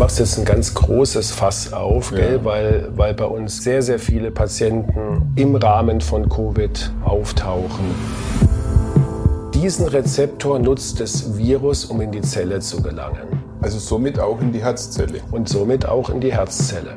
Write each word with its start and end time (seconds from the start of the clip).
machst 0.00 0.18
jetzt 0.18 0.38
ein 0.38 0.46
ganz 0.46 0.72
großes 0.72 1.30
Fass 1.30 1.74
auf, 1.74 2.10
gell? 2.10 2.42
Weil, 2.42 2.88
weil 2.96 3.12
bei 3.12 3.26
uns 3.26 3.62
sehr, 3.62 3.82
sehr 3.82 3.98
viele 3.98 4.30
Patienten 4.30 5.30
im 5.36 5.54
Rahmen 5.54 6.00
von 6.00 6.26
Covid 6.26 6.90
auftauchen. 7.04 7.84
Diesen 9.52 9.86
Rezeptor 9.86 10.58
nutzt 10.58 11.00
das 11.00 11.36
Virus, 11.36 11.84
um 11.84 12.00
in 12.00 12.12
die 12.12 12.22
Zelle 12.22 12.60
zu 12.60 12.80
gelangen. 12.80 13.42
Also 13.60 13.78
somit 13.78 14.18
auch 14.18 14.40
in 14.40 14.52
die 14.52 14.64
Herzzelle. 14.64 15.20
Und 15.32 15.50
somit 15.50 15.84
auch 15.86 16.08
in 16.08 16.18
die 16.18 16.32
Herzzelle. 16.32 16.96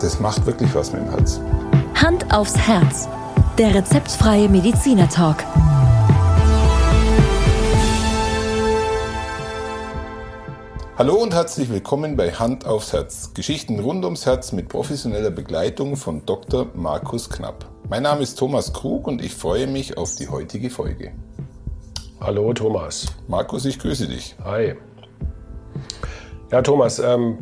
Das 0.00 0.18
macht 0.18 0.44
wirklich 0.44 0.74
was 0.74 0.92
mit 0.92 1.02
dem 1.02 1.10
Herz. 1.10 1.40
Hand 1.94 2.34
aufs 2.34 2.56
Herz. 2.56 3.08
Der 3.58 3.72
rezeptfreie 3.72 4.48
Mediziner 4.48 5.08
Hallo 10.98 11.16
und 11.16 11.34
herzlich 11.34 11.68
willkommen 11.68 12.16
bei 12.16 12.32
Hand 12.32 12.64
aufs 12.66 12.92
Herz. 12.92 13.34
Geschichten 13.34 13.78
rund 13.80 14.04
ums 14.04 14.24
Herz 14.24 14.52
mit 14.52 14.68
professioneller 14.68 15.30
Begleitung 15.30 15.96
von 15.96 16.24
Dr. 16.24 16.68
Markus 16.74 17.28
Knapp. 17.28 17.66
Mein 17.88 18.02
Name 18.02 18.22
ist 18.22 18.36
Thomas 18.38 18.72
Krug 18.72 19.06
und 19.06 19.22
ich 19.22 19.34
freue 19.34 19.66
mich 19.66 19.98
auf 19.98 20.14
die 20.14 20.28
heutige 20.28 20.70
Folge. 20.70 21.12
Hallo 22.20 22.52
Thomas. 22.54 23.06
Markus, 23.28 23.66
ich 23.66 23.78
grüße 23.78 24.08
dich. 24.08 24.36
Hi. 24.42 24.74
Ja, 26.50 26.62
Thomas, 26.62 26.98
ähm, 26.98 27.38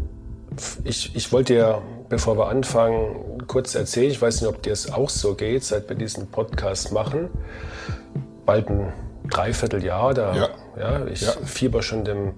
ich, 0.83 1.15
ich 1.15 1.30
wollte 1.33 1.52
dir, 1.55 1.83
bevor 2.09 2.37
wir 2.37 2.49
anfangen, 2.49 3.45
kurz 3.47 3.75
erzählen, 3.77 4.11
ich 4.11 4.21
weiß 4.21 4.41
nicht, 4.41 4.51
ob 4.51 4.63
dir 4.63 4.73
es 4.73 4.91
auch 4.93 5.09
so 5.11 5.35
geht, 5.35 5.63
seit 5.63 5.89
wir 5.89 5.97
diesen 5.97 6.27
Podcast 6.29 6.93
machen. 6.93 7.29
Bald 8.47 8.69
ein 8.69 8.93
Dreivierteljahr, 9.30 10.13
da 10.13 10.35
Ja. 10.35 10.49
Ja, 10.77 11.07
ich 11.07 11.21
Ja. 11.23 11.33
fieber 11.45 11.83
schon 11.83 12.05
dem 12.05 12.35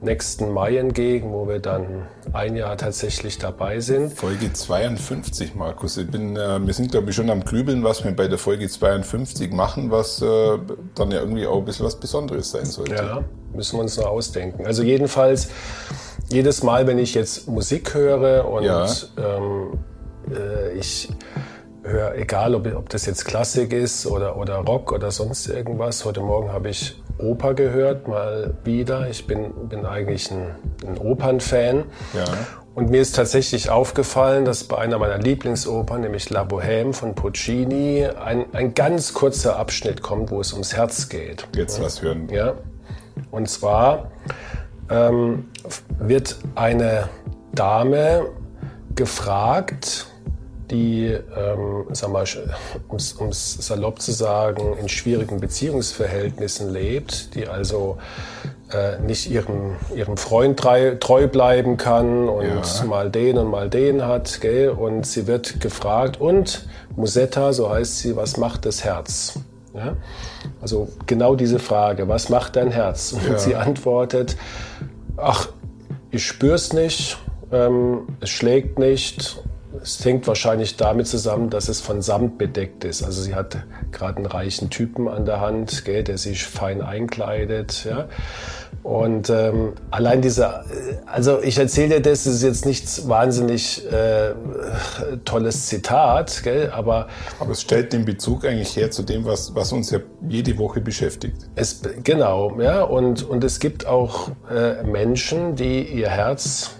nächsten 0.00 0.52
Mai 0.52 0.76
entgegen, 0.76 1.32
wo 1.32 1.48
wir 1.48 1.58
dann 1.58 2.06
ein 2.32 2.54
Jahr 2.56 2.76
tatsächlich 2.76 3.38
dabei 3.38 3.80
sind. 3.80 4.12
Folge 4.12 4.52
52, 4.52 5.54
Markus. 5.54 5.96
Ich 5.96 6.10
bin, 6.10 6.36
äh, 6.36 6.64
wir 6.64 6.74
sind, 6.74 6.90
glaube 6.90 7.10
ich, 7.10 7.16
schon 7.16 7.30
am 7.30 7.42
Grübeln, 7.44 7.82
was 7.82 8.04
wir 8.04 8.12
bei 8.14 8.28
der 8.28 8.38
Folge 8.38 8.68
52 8.68 9.52
machen, 9.52 9.90
was 9.90 10.20
äh, 10.22 10.58
dann 10.94 11.10
ja 11.10 11.20
irgendwie 11.20 11.46
auch 11.46 11.58
ein 11.58 11.64
bisschen 11.64 11.86
was 11.86 11.96
Besonderes 11.98 12.50
sein 12.50 12.66
sollte. 12.66 12.94
Ja, 12.94 13.24
müssen 13.54 13.76
wir 13.78 13.82
uns 13.82 13.96
noch 13.96 14.06
ausdenken. 14.06 14.66
Also 14.66 14.82
jedenfalls, 14.82 15.48
jedes 16.28 16.62
Mal, 16.62 16.86
wenn 16.86 16.98
ich 16.98 17.14
jetzt 17.14 17.48
Musik 17.48 17.94
höre 17.94 18.46
und 18.48 18.64
Ja. 18.64 18.86
ähm, 19.16 19.78
äh, 20.30 20.72
ich 20.78 21.08
höre, 21.86 22.14
egal 22.16 22.54
ob, 22.54 22.66
ob 22.74 22.88
das 22.88 23.06
jetzt 23.06 23.24
Klassik 23.24 23.72
ist 23.72 24.06
oder, 24.06 24.36
oder 24.36 24.56
Rock 24.56 24.92
oder 24.92 25.10
sonst 25.10 25.46
irgendwas, 25.48 26.04
heute 26.04 26.20
Morgen 26.20 26.52
habe 26.52 26.70
ich 26.70 27.00
Oper 27.18 27.54
gehört, 27.54 28.08
mal 28.08 28.54
wieder. 28.64 29.08
Ich 29.08 29.26
bin, 29.26 29.68
bin 29.68 29.86
eigentlich 29.86 30.30
ein, 30.30 30.54
ein 30.86 30.98
Opernfan. 30.98 31.84
Ja. 32.14 32.24
Und 32.74 32.90
mir 32.90 33.00
ist 33.00 33.16
tatsächlich 33.16 33.70
aufgefallen, 33.70 34.44
dass 34.44 34.64
bei 34.64 34.76
einer 34.76 34.98
meiner 34.98 35.16
Lieblingsopern, 35.16 36.02
nämlich 36.02 36.28
La 36.28 36.42
Bohème 36.42 36.92
von 36.92 37.14
Puccini, 37.14 38.06
ein, 38.06 38.44
ein 38.52 38.74
ganz 38.74 39.14
kurzer 39.14 39.56
Abschnitt 39.56 40.02
kommt, 40.02 40.30
wo 40.30 40.40
es 40.40 40.52
ums 40.52 40.76
Herz 40.76 41.08
geht. 41.08 41.48
Jetzt 41.56 41.80
was 41.80 42.02
hören. 42.02 42.28
Ja. 42.28 42.54
Und 43.30 43.48
zwar 43.48 44.10
ähm, 44.90 45.48
wird 45.98 46.36
eine 46.54 47.08
Dame 47.54 48.26
gefragt, 48.94 50.06
die, 50.70 51.06
ähm, 51.06 51.84
sag 51.92 52.10
mal, 52.10 52.24
um 52.88 52.96
es 52.96 53.54
salopp 53.60 54.00
zu 54.00 54.12
sagen, 54.12 54.76
in 54.80 54.88
schwierigen 54.88 55.40
Beziehungsverhältnissen 55.40 56.72
lebt, 56.72 57.34
die 57.34 57.46
also 57.46 57.98
äh, 58.72 58.98
nicht 59.00 59.30
ihrem, 59.30 59.76
ihrem 59.94 60.16
Freund 60.16 60.58
treu, 60.58 60.96
treu 60.96 61.28
bleiben 61.28 61.76
kann 61.76 62.28
und 62.28 62.44
Ja. 62.46 62.84
mal 62.84 63.10
den 63.10 63.38
und 63.38 63.48
mal 63.50 63.70
den 63.70 64.04
hat. 64.06 64.40
Gell? 64.40 64.70
Und 64.70 65.06
sie 65.06 65.26
wird 65.26 65.60
gefragt, 65.60 66.20
und 66.20 66.66
Musetta, 66.96 67.52
so 67.52 67.70
heißt 67.70 67.98
sie, 67.98 68.16
was 68.16 68.36
macht 68.36 68.66
das 68.66 68.82
Herz? 68.82 69.38
Ja? 69.74 69.96
Also 70.60 70.88
genau 71.06 71.36
diese 71.36 71.58
Frage, 71.58 72.08
was 72.08 72.28
macht 72.28 72.56
dein 72.56 72.70
Herz? 72.70 73.12
Und 73.12 73.24
Ja. 73.30 73.38
sie 73.38 73.54
antwortet, 73.54 74.36
ach, 75.16 75.48
ich 76.10 76.26
spür's 76.26 76.72
nicht, 76.72 77.18
ähm, 77.52 78.08
es 78.20 78.30
schlägt 78.30 78.78
nicht. 78.78 79.42
Es 79.86 80.04
hängt 80.04 80.26
wahrscheinlich 80.26 80.76
damit 80.76 81.06
zusammen, 81.06 81.48
dass 81.48 81.68
es 81.68 81.80
von 81.80 82.02
Samt 82.02 82.38
bedeckt 82.38 82.82
ist. 82.82 83.04
Also 83.04 83.22
sie 83.22 83.36
hat 83.36 83.58
gerade 83.92 84.16
einen 84.16 84.26
reichen 84.26 84.68
Typen 84.68 85.06
an 85.06 85.24
der 85.26 85.40
Hand, 85.40 85.84
gell, 85.84 86.02
der 86.02 86.18
sich 86.18 86.44
fein 86.44 86.82
einkleidet. 86.82 87.84
Ja? 87.84 88.08
Und 88.82 89.30
ähm, 89.30 89.74
allein 89.92 90.22
dieser, 90.22 90.64
also 91.06 91.40
ich 91.40 91.56
erzähle 91.56 91.96
dir 91.96 92.00
das, 92.00 92.24
das 92.24 92.34
ist 92.34 92.42
jetzt 92.42 92.66
nichts 92.66 93.08
wahnsinnig 93.08 93.86
äh, 93.92 94.34
tolles 95.24 95.66
Zitat, 95.66 96.42
gell, 96.42 96.70
aber 96.72 97.06
Aber 97.38 97.52
es 97.52 97.60
stellt 97.60 97.92
den 97.92 98.04
Bezug 98.04 98.44
eigentlich 98.44 98.74
her 98.76 98.90
zu 98.90 99.04
dem, 99.04 99.24
was, 99.24 99.54
was 99.54 99.72
uns 99.72 99.90
ja 99.92 100.00
jede 100.28 100.58
Woche 100.58 100.80
beschäftigt. 100.80 101.36
Es, 101.54 101.80
genau, 102.02 102.60
ja, 102.60 102.82
und, 102.82 103.22
und 103.22 103.44
es 103.44 103.60
gibt 103.60 103.86
auch 103.86 104.30
äh, 104.50 104.82
Menschen, 104.82 105.54
die 105.54 105.82
ihr 105.82 106.08
Herz, 106.08 106.72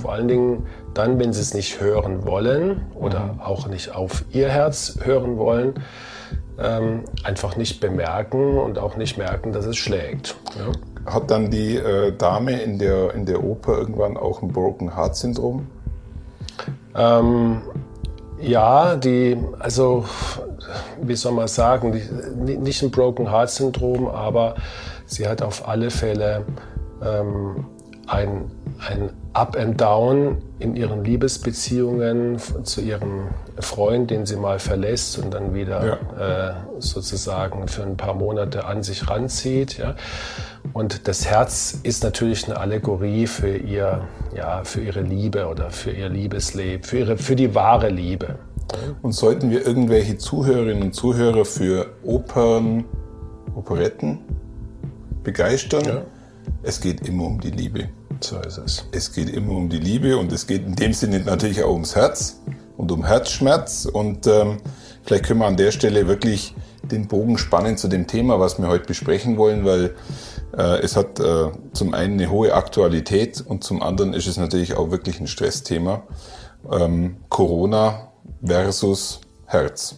vor 0.00 0.12
allen 0.12 0.28
Dingen 0.28 0.66
dann, 0.94 1.18
wenn 1.18 1.32
sie 1.32 1.40
es 1.40 1.54
nicht 1.54 1.80
hören 1.80 2.26
wollen 2.26 2.82
oder 2.94 3.36
auch 3.44 3.66
nicht 3.66 3.94
auf 3.94 4.24
ihr 4.30 4.48
Herz 4.48 4.98
hören 5.02 5.36
wollen, 5.36 5.74
ähm, 6.58 7.04
einfach 7.24 7.56
nicht 7.56 7.80
bemerken 7.80 8.58
und 8.58 8.78
auch 8.78 8.96
nicht 8.96 9.18
merken, 9.18 9.52
dass 9.52 9.66
es 9.66 9.76
schlägt. 9.76 10.36
Ja. 10.58 11.12
Hat 11.12 11.30
dann 11.30 11.50
die 11.50 11.76
äh, 11.76 12.12
Dame 12.16 12.62
in 12.62 12.78
der, 12.78 13.12
in 13.14 13.26
der 13.26 13.42
Oper 13.42 13.76
irgendwann 13.76 14.16
auch 14.16 14.42
ein 14.42 14.48
Broken 14.48 14.96
Heart 14.96 15.16
Syndrom? 15.16 15.66
Ähm, 16.94 17.62
ja, 18.40 18.96
die, 18.96 19.36
also, 19.58 20.04
wie 21.02 21.16
soll 21.16 21.32
man 21.32 21.48
sagen, 21.48 21.92
die, 21.92 22.56
nicht 22.56 22.82
ein 22.82 22.90
Broken 22.90 23.30
Heart 23.30 23.50
Syndrom, 23.50 24.06
aber 24.06 24.54
sie 25.06 25.26
hat 25.26 25.42
auf 25.42 25.68
alle 25.68 25.90
Fälle 25.90 26.44
ähm, 27.04 27.66
ein, 28.06 28.50
ein 28.88 29.10
Up 29.32 29.56
and 29.56 29.80
Down 29.80 30.38
in 30.58 30.76
ihren 30.76 31.04
Liebesbeziehungen 31.04 32.38
zu 32.62 32.80
ihrem 32.80 33.28
Freund, 33.58 34.10
den 34.10 34.26
sie 34.26 34.36
mal 34.36 34.58
verlässt 34.58 35.18
und 35.18 35.34
dann 35.34 35.54
wieder 35.54 35.98
äh, 36.18 36.80
sozusagen 36.80 37.66
für 37.68 37.82
ein 37.82 37.96
paar 37.96 38.14
Monate 38.14 38.64
an 38.64 38.82
sich 38.82 39.10
ranzieht. 39.10 39.78
Ja? 39.78 39.96
Und 40.72 41.08
das 41.08 41.26
Herz 41.26 41.78
ist 41.82 42.04
natürlich 42.04 42.46
eine 42.46 42.58
Allegorie 42.58 43.26
für 43.26 43.56
ihr, 43.56 44.02
ja, 44.36 44.62
für 44.64 44.80
ihre 44.80 45.02
Liebe 45.02 45.46
oder 45.46 45.70
für 45.70 45.90
ihr 45.90 46.08
Liebesleben, 46.08 46.84
für 46.84 46.98
ihre, 46.98 47.16
für 47.16 47.36
die 47.36 47.54
wahre 47.54 47.88
Liebe. 47.88 48.38
Und 49.02 49.12
sollten 49.12 49.50
wir 49.50 49.66
irgendwelche 49.66 50.16
Zuhörerinnen 50.16 50.82
und 50.84 50.94
Zuhörer 50.94 51.44
für 51.44 51.86
Opern, 52.02 52.84
Operetten 53.54 54.18
begeistern? 55.22 55.84
Ja. 55.84 56.02
Es 56.62 56.80
geht 56.80 57.06
immer 57.06 57.24
um 57.24 57.40
die 57.40 57.50
Liebe. 57.50 57.88
So 58.20 58.38
ist 58.40 58.58
es. 58.58 58.86
Es 58.92 59.12
geht 59.12 59.28
immer 59.28 59.52
um 59.52 59.68
die 59.68 59.78
Liebe 59.78 60.16
und 60.16 60.32
es 60.32 60.46
geht 60.46 60.64
in 60.64 60.74
dem 60.76 60.92
Sinne 60.92 61.20
natürlich 61.20 61.62
auch 61.62 61.72
ums 61.72 61.94
Herz 61.94 62.40
und 62.76 62.90
um 62.90 63.04
Herzschmerz. 63.04 63.86
Und 63.86 64.26
ähm, 64.26 64.58
vielleicht 65.02 65.26
können 65.26 65.40
wir 65.40 65.46
an 65.46 65.56
der 65.56 65.72
Stelle 65.72 66.06
wirklich 66.06 66.54
den 66.82 67.08
Bogen 67.08 67.38
spannen 67.38 67.76
zu 67.76 67.88
dem 67.88 68.06
Thema, 68.06 68.40
was 68.40 68.58
wir 68.58 68.68
heute 68.68 68.86
besprechen 68.86 69.36
wollen, 69.36 69.64
weil 69.64 69.94
äh, 70.56 70.80
es 70.80 70.96
hat 70.96 71.20
äh, 71.20 71.50
zum 71.72 71.94
einen 71.94 72.14
eine 72.14 72.30
hohe 72.30 72.54
Aktualität 72.54 73.42
und 73.46 73.64
zum 73.64 73.82
anderen 73.82 74.14
ist 74.14 74.26
es 74.26 74.36
natürlich 74.36 74.74
auch 74.74 74.90
wirklich 74.90 75.20
ein 75.20 75.26
Stressthema. 75.26 76.02
Ähm, 76.70 77.16
Corona 77.28 78.12
versus 78.44 79.20
Herz. 79.46 79.96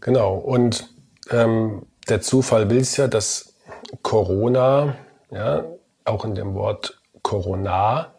Genau. 0.00 0.34
Und 0.34 0.88
ähm, 1.30 1.82
der 2.08 2.20
Zufall 2.20 2.70
will 2.70 2.78
es 2.78 2.96
ja, 2.96 3.08
dass 3.08 3.54
Corona, 4.02 4.94
ja, 5.32 5.64
auch 6.04 6.24
in 6.24 6.34
dem 6.34 6.54
Wort 6.54 7.00
Corona, 7.22 8.12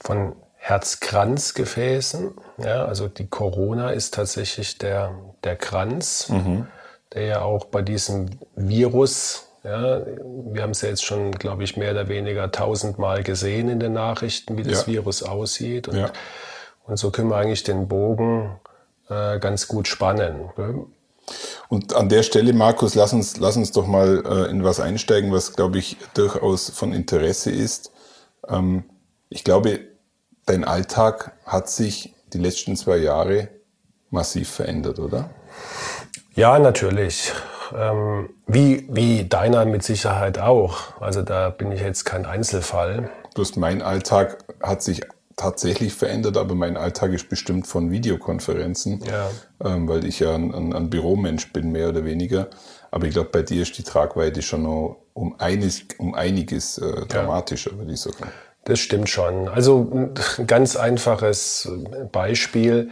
von 0.00 0.36
Herzkranzgefäßen, 0.56 2.32
ja, 2.58 2.84
also 2.84 3.08
die 3.08 3.26
Corona 3.26 3.90
ist 3.90 4.14
tatsächlich 4.14 4.78
der, 4.78 5.12
der 5.44 5.56
Kranz, 5.56 6.32
der 7.12 7.22
ja 7.24 7.40
auch 7.42 7.66
bei 7.66 7.82
diesem 7.82 8.30
Virus, 8.54 9.48
ja, 9.64 10.00
wir 10.52 10.62
haben 10.62 10.70
es 10.70 10.82
ja 10.82 10.88
jetzt 10.88 11.04
schon, 11.04 11.32
glaube 11.32 11.64
ich, 11.64 11.76
mehr 11.76 11.92
oder 11.92 12.08
weniger 12.08 12.50
tausendmal 12.52 13.22
gesehen 13.22 13.68
in 13.68 13.80
den 13.80 13.92
Nachrichten, 13.92 14.56
wie 14.56 14.62
das 14.62 14.86
Ja. 14.86 14.92
Virus 14.94 15.22
aussieht. 15.22 15.88
Und, 15.88 15.96
Ja. 15.96 16.10
und 16.86 16.96
so 16.96 17.10
können 17.10 17.28
wir 17.28 17.36
eigentlich 17.36 17.64
den 17.64 17.88
Bogen 17.88 18.58
äh, 19.08 19.38
ganz 19.38 19.68
gut 19.68 19.88
spannen. 19.88 20.50
gell? 20.56 20.86
Und 21.68 21.94
an 21.94 22.08
der 22.08 22.22
Stelle, 22.22 22.52
Markus, 22.52 22.94
lass 22.94 23.12
uns, 23.12 23.36
lass 23.36 23.56
uns 23.56 23.72
doch 23.72 23.86
mal 23.86 24.22
äh, 24.24 24.50
in 24.50 24.64
was 24.64 24.80
einsteigen, 24.80 25.32
was, 25.32 25.54
glaube 25.54 25.78
ich, 25.78 25.98
durchaus 26.14 26.70
von 26.70 26.92
Interesse 26.92 27.50
ist. 27.50 27.92
Ähm, 28.48 28.84
ich 29.28 29.44
glaube, 29.44 29.80
dein 30.46 30.64
Alltag 30.64 31.32
hat 31.44 31.68
sich 31.68 32.14
die 32.32 32.38
letzten 32.38 32.76
zwei 32.76 32.96
Jahre 32.96 33.48
massiv 34.10 34.48
verändert, 34.48 34.98
oder? 34.98 35.30
Ja, 36.34 36.58
natürlich. 36.58 37.32
ähm, 37.76 38.30
wie, 38.46 38.86
wie 38.90 39.24
deiner 39.28 39.64
mit 39.64 39.82
Sicherheit 39.82 40.38
auch. 40.38 41.00
Also 41.00 41.22
da 41.22 41.50
bin 41.50 41.72
ich 41.72 41.80
jetzt 41.80 42.04
kein 42.04 42.26
Einzelfall. 42.26 43.10
Bloß 43.34 43.56
mein 43.56 43.82
Alltag 43.82 44.44
hat 44.62 44.82
sich 44.82 45.02
tatsächlich 45.38 45.94
verändert, 45.94 46.36
aber 46.36 46.54
mein 46.54 46.76
Alltag 46.76 47.12
ist 47.12 47.30
bestimmt 47.30 47.66
von 47.66 47.90
Videokonferenzen, 47.90 49.02
Ja. 49.06 49.30
ähm, 49.64 49.88
weil 49.88 50.04
ich 50.04 50.20
ja 50.20 50.34
ein, 50.34 50.54
ein, 50.54 50.72
ein 50.74 50.90
Büromensch 50.90 51.52
bin, 51.52 51.72
mehr 51.72 51.88
oder 51.88 52.04
weniger. 52.04 52.48
Aber 52.90 53.06
ich 53.06 53.12
glaube, 53.14 53.30
bei 53.30 53.42
dir 53.42 53.62
ist 53.62 53.78
die 53.78 53.82
Tragweite 53.82 54.42
schon 54.42 54.64
noch 54.64 54.96
um 55.14 55.34
einiges, 55.38 55.82
um 55.98 56.14
einiges 56.14 56.78
äh, 56.78 57.06
dramatischer, 57.06 57.76
würde 57.78 57.92
ich 57.92 58.00
sagen. 58.00 58.16
Das 58.64 58.80
stimmt 58.80 59.08
schon. 59.08 59.48
Also 59.48 59.88
ein 60.38 60.46
ganz 60.46 60.76
einfaches 60.76 61.70
Beispiel. 62.12 62.90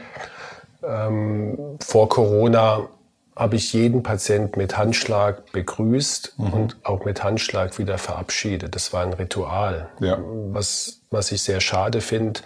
Ähm, 0.82 1.76
vor 1.80 2.08
Corona 2.08 2.88
habe 3.36 3.56
ich 3.56 3.74
jeden 3.74 4.02
Patient 4.02 4.56
mit 4.56 4.78
Handschlag 4.78 5.52
begrüßt 5.52 6.34
und 6.38 6.76
auch 6.84 7.04
mit 7.04 7.22
Handschlag 7.22 7.78
wieder 7.78 7.98
verabschiedet. 7.98 8.74
Das 8.74 8.94
war 8.94 9.02
ein 9.02 9.12
Ritual. 9.12 9.90
Ja. 10.00 10.18
Was, 10.52 11.02
was 11.10 11.32
ich 11.32 11.42
sehr 11.42 11.60
schade 11.60 12.00
finde, 12.00 12.40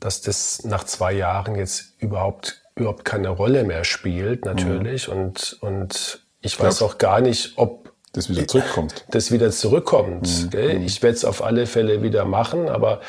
dass 0.00 0.22
das 0.22 0.64
nach 0.64 0.84
zwei 0.84 1.12
Jahren 1.12 1.54
jetzt 1.54 1.92
überhaupt, 1.98 2.62
überhaupt 2.76 3.04
keine 3.04 3.28
Rolle 3.28 3.64
mehr 3.64 3.84
spielt, 3.84 4.46
natürlich. 4.46 5.10
Und, 5.10 5.58
und 5.60 6.26
ich 6.40 6.58
weiß 6.58 6.80
auch 6.80 6.96
gar 6.96 7.20
nicht, 7.20 7.52
ob 7.56 7.92
Das 8.14 8.30
wieder 8.30 8.48
zurückkommt. 8.48 9.04
das 9.10 9.30
wieder 9.30 9.50
zurückkommt. 9.50 10.44
Mhm. 10.44 10.50
Gell? 10.50 10.82
Ich 10.82 11.02
werde 11.02 11.16
es 11.16 11.26
auf 11.26 11.44
alle 11.44 11.66
Fälle 11.66 12.02
wieder 12.02 12.24
machen, 12.24 12.70
aber 12.70 13.00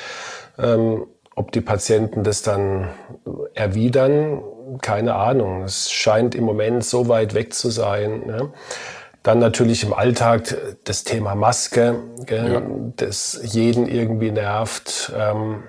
ähm, 0.57 1.05
ob 1.35 1.53
die 1.53 1.61
Patienten 1.61 2.23
das 2.23 2.41
dann 2.41 2.89
erwidern, 3.53 4.41
keine 4.81 5.15
Ahnung. 5.15 5.63
Es 5.63 5.91
scheint 5.91 6.35
im 6.35 6.43
Moment 6.43 6.83
so 6.83 7.07
weit 7.07 7.33
weg 7.33 7.53
zu 7.53 7.69
sein. 7.69 8.25
Ne? 8.25 8.51
Dann 9.23 9.39
natürlich 9.39 9.83
im 9.83 9.93
Alltag 9.93 10.55
das 10.83 11.03
Thema 11.03 11.35
Maske, 11.35 11.99
gell? 12.25 12.53
Ja. 12.53 12.61
das 12.95 13.39
jeden 13.43 13.87
irgendwie 13.87 14.31
nervt. 14.31 15.11
Ähm, 15.15 15.63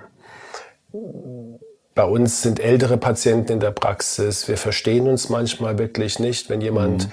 bei 1.95 2.05
uns 2.05 2.41
sind 2.41 2.59
ältere 2.59 2.97
Patienten 2.97 3.53
in 3.53 3.59
der 3.59 3.71
Praxis. 3.71 4.47
Wir 4.47 4.57
verstehen 4.57 5.07
uns 5.07 5.29
manchmal 5.29 5.77
wirklich 5.77 6.19
nicht, 6.19 6.49
wenn 6.49 6.61
jemand 6.61 7.09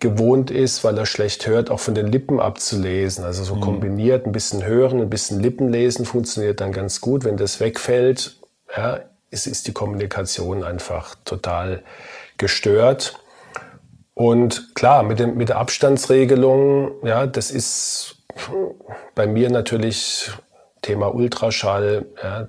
gewohnt 0.00 0.50
ist, 0.50 0.82
weil 0.82 0.98
er 0.98 1.06
schlecht 1.06 1.46
hört, 1.46 1.70
auch 1.70 1.80
von 1.80 1.94
den 1.94 2.06
Lippen 2.06 2.40
abzulesen. 2.40 3.24
Also 3.24 3.44
so 3.44 3.56
kombiniert 3.56 4.26
ein 4.26 4.32
bisschen 4.32 4.64
hören, 4.64 5.00
ein 5.00 5.10
bisschen 5.10 5.40
Lippenlesen 5.40 6.04
funktioniert 6.06 6.60
dann 6.60 6.72
ganz 6.72 7.00
gut. 7.00 7.24
Wenn 7.24 7.36
das 7.36 7.60
wegfällt, 7.60 8.40
ja, 8.76 9.00
ist, 9.30 9.46
ist 9.46 9.66
die 9.66 9.72
Kommunikation 9.72 10.64
einfach 10.64 11.14
total 11.24 11.82
gestört. 12.36 13.18
Und 14.14 14.74
klar, 14.74 15.02
mit, 15.02 15.18
dem, 15.18 15.36
mit 15.36 15.48
der 15.48 15.58
Abstandsregelung, 15.58 17.04
ja, 17.04 17.26
das 17.26 17.50
ist 17.50 18.16
bei 19.14 19.26
mir 19.26 19.50
natürlich 19.50 20.30
Thema 20.82 21.14
Ultraschall, 21.14 22.06
ja, 22.22 22.48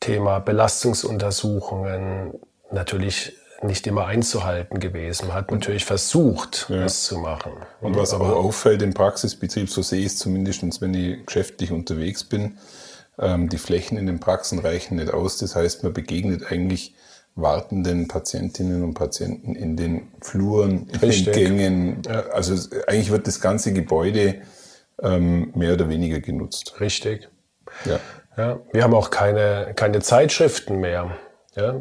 Thema 0.00 0.40
Belastungsuntersuchungen, 0.40 2.34
natürlich 2.70 3.36
nicht 3.62 3.86
immer 3.86 4.06
einzuhalten 4.06 4.80
gewesen. 4.80 5.28
Man 5.28 5.36
hat 5.36 5.50
natürlich 5.52 5.84
versucht, 5.84 6.66
das 6.68 7.04
zu 7.04 7.18
machen. 7.18 7.52
Und 7.80 7.96
was 7.96 8.12
auch 8.12 8.20
auffällt 8.20 8.82
im 8.82 8.92
Praxisbetrieb, 8.92 9.70
so 9.70 9.82
sehe 9.82 10.00
ich 10.00 10.06
es 10.06 10.18
zumindest, 10.18 10.80
wenn 10.80 10.94
ich 10.94 11.24
geschäftlich 11.24 11.70
unterwegs 11.70 12.24
bin, 12.24 12.58
die 13.22 13.58
Flächen 13.58 13.96
in 13.98 14.06
den 14.06 14.18
Praxen 14.20 14.58
reichen 14.58 14.96
nicht 14.96 15.12
aus. 15.12 15.38
Das 15.38 15.54
heißt, 15.54 15.82
man 15.84 15.92
begegnet 15.92 16.50
eigentlich 16.50 16.94
wartenden 17.34 18.08
Patientinnen 18.08 18.82
und 18.82 18.94
Patienten 18.94 19.54
in 19.54 19.76
den 19.76 20.08
Fluren, 20.20 20.88
in 20.92 20.98
Richtig. 21.00 21.32
den 21.34 21.56
Gängen. 21.56 22.02
Also 22.32 22.52
es- 22.54 22.70
eigentlich 22.86 23.10
wird 23.10 23.26
das 23.26 23.40
ganze 23.40 23.72
Gebäude 23.72 24.42
ähm, 25.02 25.50
mehr 25.54 25.72
oder 25.74 25.88
weniger 25.88 26.20
genutzt. 26.20 26.74
Richtig. 26.80 27.28
Ja. 27.86 27.98
Ja, 28.36 28.60
wir 28.72 28.82
haben 28.82 28.94
auch 28.94 29.10
keine, 29.10 29.72
keine 29.76 30.00
Zeitschriften 30.00 30.80
mehr. 30.80 31.16
Ja, 31.54 31.74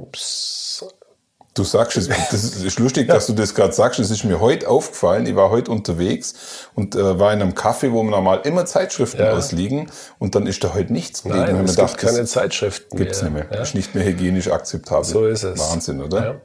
Du 1.54 1.66
sagst 1.66 1.98
es, 1.98 2.08
das 2.08 2.44
ist 2.44 2.80
lustig, 2.80 3.08
dass 3.10 3.28
du 3.28 3.34
das 3.34 3.54
gerade 3.54 3.74
sagst. 3.74 4.00
Es 4.00 4.10
ist 4.10 4.24
mir 4.24 4.40
heute 4.40 4.70
aufgefallen. 4.70 5.26
Ich 5.26 5.36
war 5.36 5.50
heute 5.50 5.70
unterwegs 5.72 6.34
und 6.76 6.96
äh, 6.96 7.20
war 7.20 7.34
in 7.34 7.42
einem 7.42 7.52
Café, 7.52 7.92
wo 7.92 8.04
normal 8.04 8.42
immer 8.46 8.66
Zeitschriften 8.66 9.22
Ja. 9.22 9.34
ausliegen. 9.34 9.92
Und 10.18 10.36
dann 10.36 10.48
ist 10.48 10.64
da 10.64 10.74
heute 10.74 10.94
nichts 10.94 11.24
gelegen. 11.24 11.56
nein, 11.58 11.66
es 11.66 11.76
gibt 11.76 11.98
keine 11.98 12.26
Zeitschriften 12.26 12.98
gibt's 12.98 13.22
mehr. 13.22 13.32
nicht 13.32 13.50
mehr. 13.50 13.58
Ja. 13.58 13.64
Ist 13.64 13.76
nicht 13.76 13.94
mehr 13.96 14.06
hygienisch 14.06 14.50
akzeptabel. 14.50 15.04
So 15.06 15.26
ist 15.26 15.44
es. 15.44 15.60
Wahnsinn, 15.60 16.02
oder? 16.02 16.24
Ja. 16.26 16.42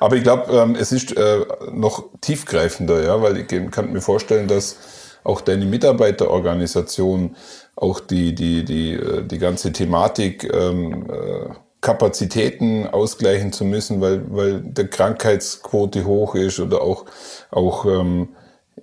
Aber 0.00 0.16
ich 0.16 0.22
glaube, 0.22 0.50
ähm, 0.52 0.76
es 0.76 0.92
ist 0.92 1.14
äh, 1.16 1.40
noch 1.72 2.04
tiefgreifender, 2.22 3.02
ja, 3.02 3.20
weil 3.20 3.36
ich 3.36 3.46
kann 3.70 3.92
mir 3.92 4.00
vorstellen, 4.00 4.48
dass 4.48 4.76
auch 5.24 5.42
deine 5.42 5.66
Mitarbeiterorganisation 5.66 7.36
auch 7.76 8.00
die, 8.00 8.34
die, 8.34 8.64
die, 8.64 8.94
äh, 8.94 9.22
die 9.24 9.38
ganze 9.38 9.72
Thematik 9.72 10.44
ähm, 10.52 11.06
äh, 11.10 11.48
Kapazitäten 11.80 12.86
ausgleichen 12.88 13.52
zu 13.52 13.64
müssen, 13.64 14.00
weil, 14.00 14.22
weil 14.30 14.60
der 14.60 14.88
Krankheitsquote 14.88 16.04
hoch 16.04 16.34
ist 16.34 16.58
oder 16.58 16.82
auch, 16.82 17.04
auch 17.50 17.84
ähm, 17.84 18.30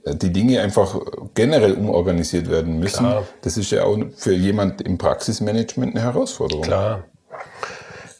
die 0.05 0.31
Dinge 0.31 0.61
einfach 0.61 0.99
generell 1.33 1.73
umorganisiert 1.73 2.49
werden 2.49 2.79
müssen. 2.79 3.05
Klar. 3.05 3.23
Das 3.41 3.57
ist 3.57 3.71
ja 3.71 3.83
auch 3.83 3.97
für 4.15 4.33
jemand 4.33 4.81
im 4.81 4.97
Praxismanagement 4.97 5.95
eine 5.95 6.05
Herausforderung. 6.05 6.63
Klar. 6.63 7.03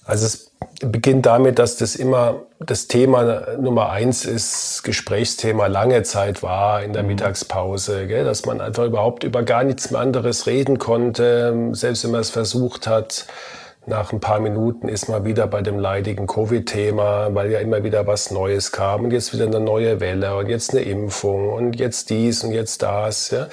Also 0.04 0.26
es 0.26 0.52
beginnt 0.82 1.26
damit, 1.26 1.58
dass 1.60 1.78
das 1.78 1.96
immer 1.96 2.44
das 2.60 2.88
Thema 2.88 3.58
Nummer 3.60 3.90
eins 3.90 4.26
ist, 4.26 4.84
Gesprächsthema 4.84 5.68
lange 5.68 6.04
Zeit 6.04 6.44
war 6.44 6.84
in 6.84 6.94
der 6.94 7.04
Mittagspause, 7.04 8.08
gell? 8.08 8.26
dass 8.26 8.46
man 8.46 8.62
einfach 8.62 8.86
überhaupt 8.86 9.24
über 9.24 9.44
gar 9.44 9.64
nichts 9.64 9.92
mehr 9.92 10.02
anderes 10.02 10.48
reden 10.48 10.80
konnte, 10.80 11.70
selbst 11.72 12.04
wenn 12.04 12.12
man 12.12 12.22
es 12.22 12.30
versucht 12.30 12.88
hat. 12.88 13.26
Nach 13.88 14.12
ein 14.12 14.20
paar 14.20 14.40
Minuten 14.40 14.88
ist 14.88 15.10
man 15.10 15.26
wieder 15.26 15.46
bei 15.46 15.62
dem 15.62 15.78
leidigen 15.78 16.26
Covid-Thema, 16.26 17.30
weil 17.36 17.52
ja 17.52 17.60
immer 17.60 17.84
wieder 17.84 18.08
was 18.08 18.32
Neues 18.32 18.72
kam 18.72 19.04
und 19.04 19.12
jetzt 19.12 19.32
wieder 19.32 19.46
eine 19.46 19.60
neue 19.60 20.00
Welle 20.00 20.36
und 20.38 20.50
jetzt 20.50 20.72
eine 20.72 20.82
Impfung 20.82 21.54
und 21.54 21.80
jetzt 21.80 22.10
dies 22.10 22.44
und 22.44 22.52
jetzt 22.52 22.82
das. 22.82 23.30
Ja? 23.30 23.48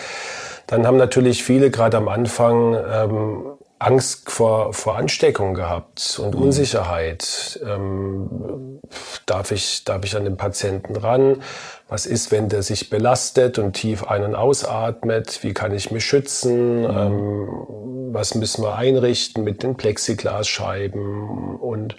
Dann 0.68 0.86
haben 0.86 0.96
natürlich 0.96 1.44
viele 1.44 1.70
gerade 1.70 1.98
am 1.98 2.08
Anfang 2.08 2.74
ähm, 2.74 3.44
Angst 3.78 4.30
vor, 4.30 4.72
vor 4.72 4.96
Ansteckung 4.96 5.52
gehabt 5.52 6.18
und 6.22 6.34
Unsicherheit. 6.34 7.60
Ähm, 7.66 8.80
darf, 9.26 9.50
ich, 9.50 9.84
darf 9.84 10.04
ich 10.04 10.16
an 10.16 10.24
den 10.24 10.38
Patienten 10.38 10.96
ran? 10.96 11.42
Was 11.88 12.06
ist, 12.06 12.30
wenn 12.30 12.48
der 12.48 12.62
sich 12.62 12.88
belastet 12.88 13.58
und 13.58 13.74
tief 13.74 14.04
ein- 14.04 14.24
und 14.24 14.34
ausatmet? 14.34 15.42
Wie 15.42 15.52
kann 15.52 15.74
ich 15.74 15.90
mich 15.90 16.06
schützen? 16.06 16.84
Ähm, 16.84 17.91
was 18.12 18.34
müssen 18.34 18.62
wir 18.62 18.76
einrichten 18.76 19.44
mit 19.44 19.62
den 19.62 19.76
Plexiglasscheiben 19.76 21.56
und 21.56 21.96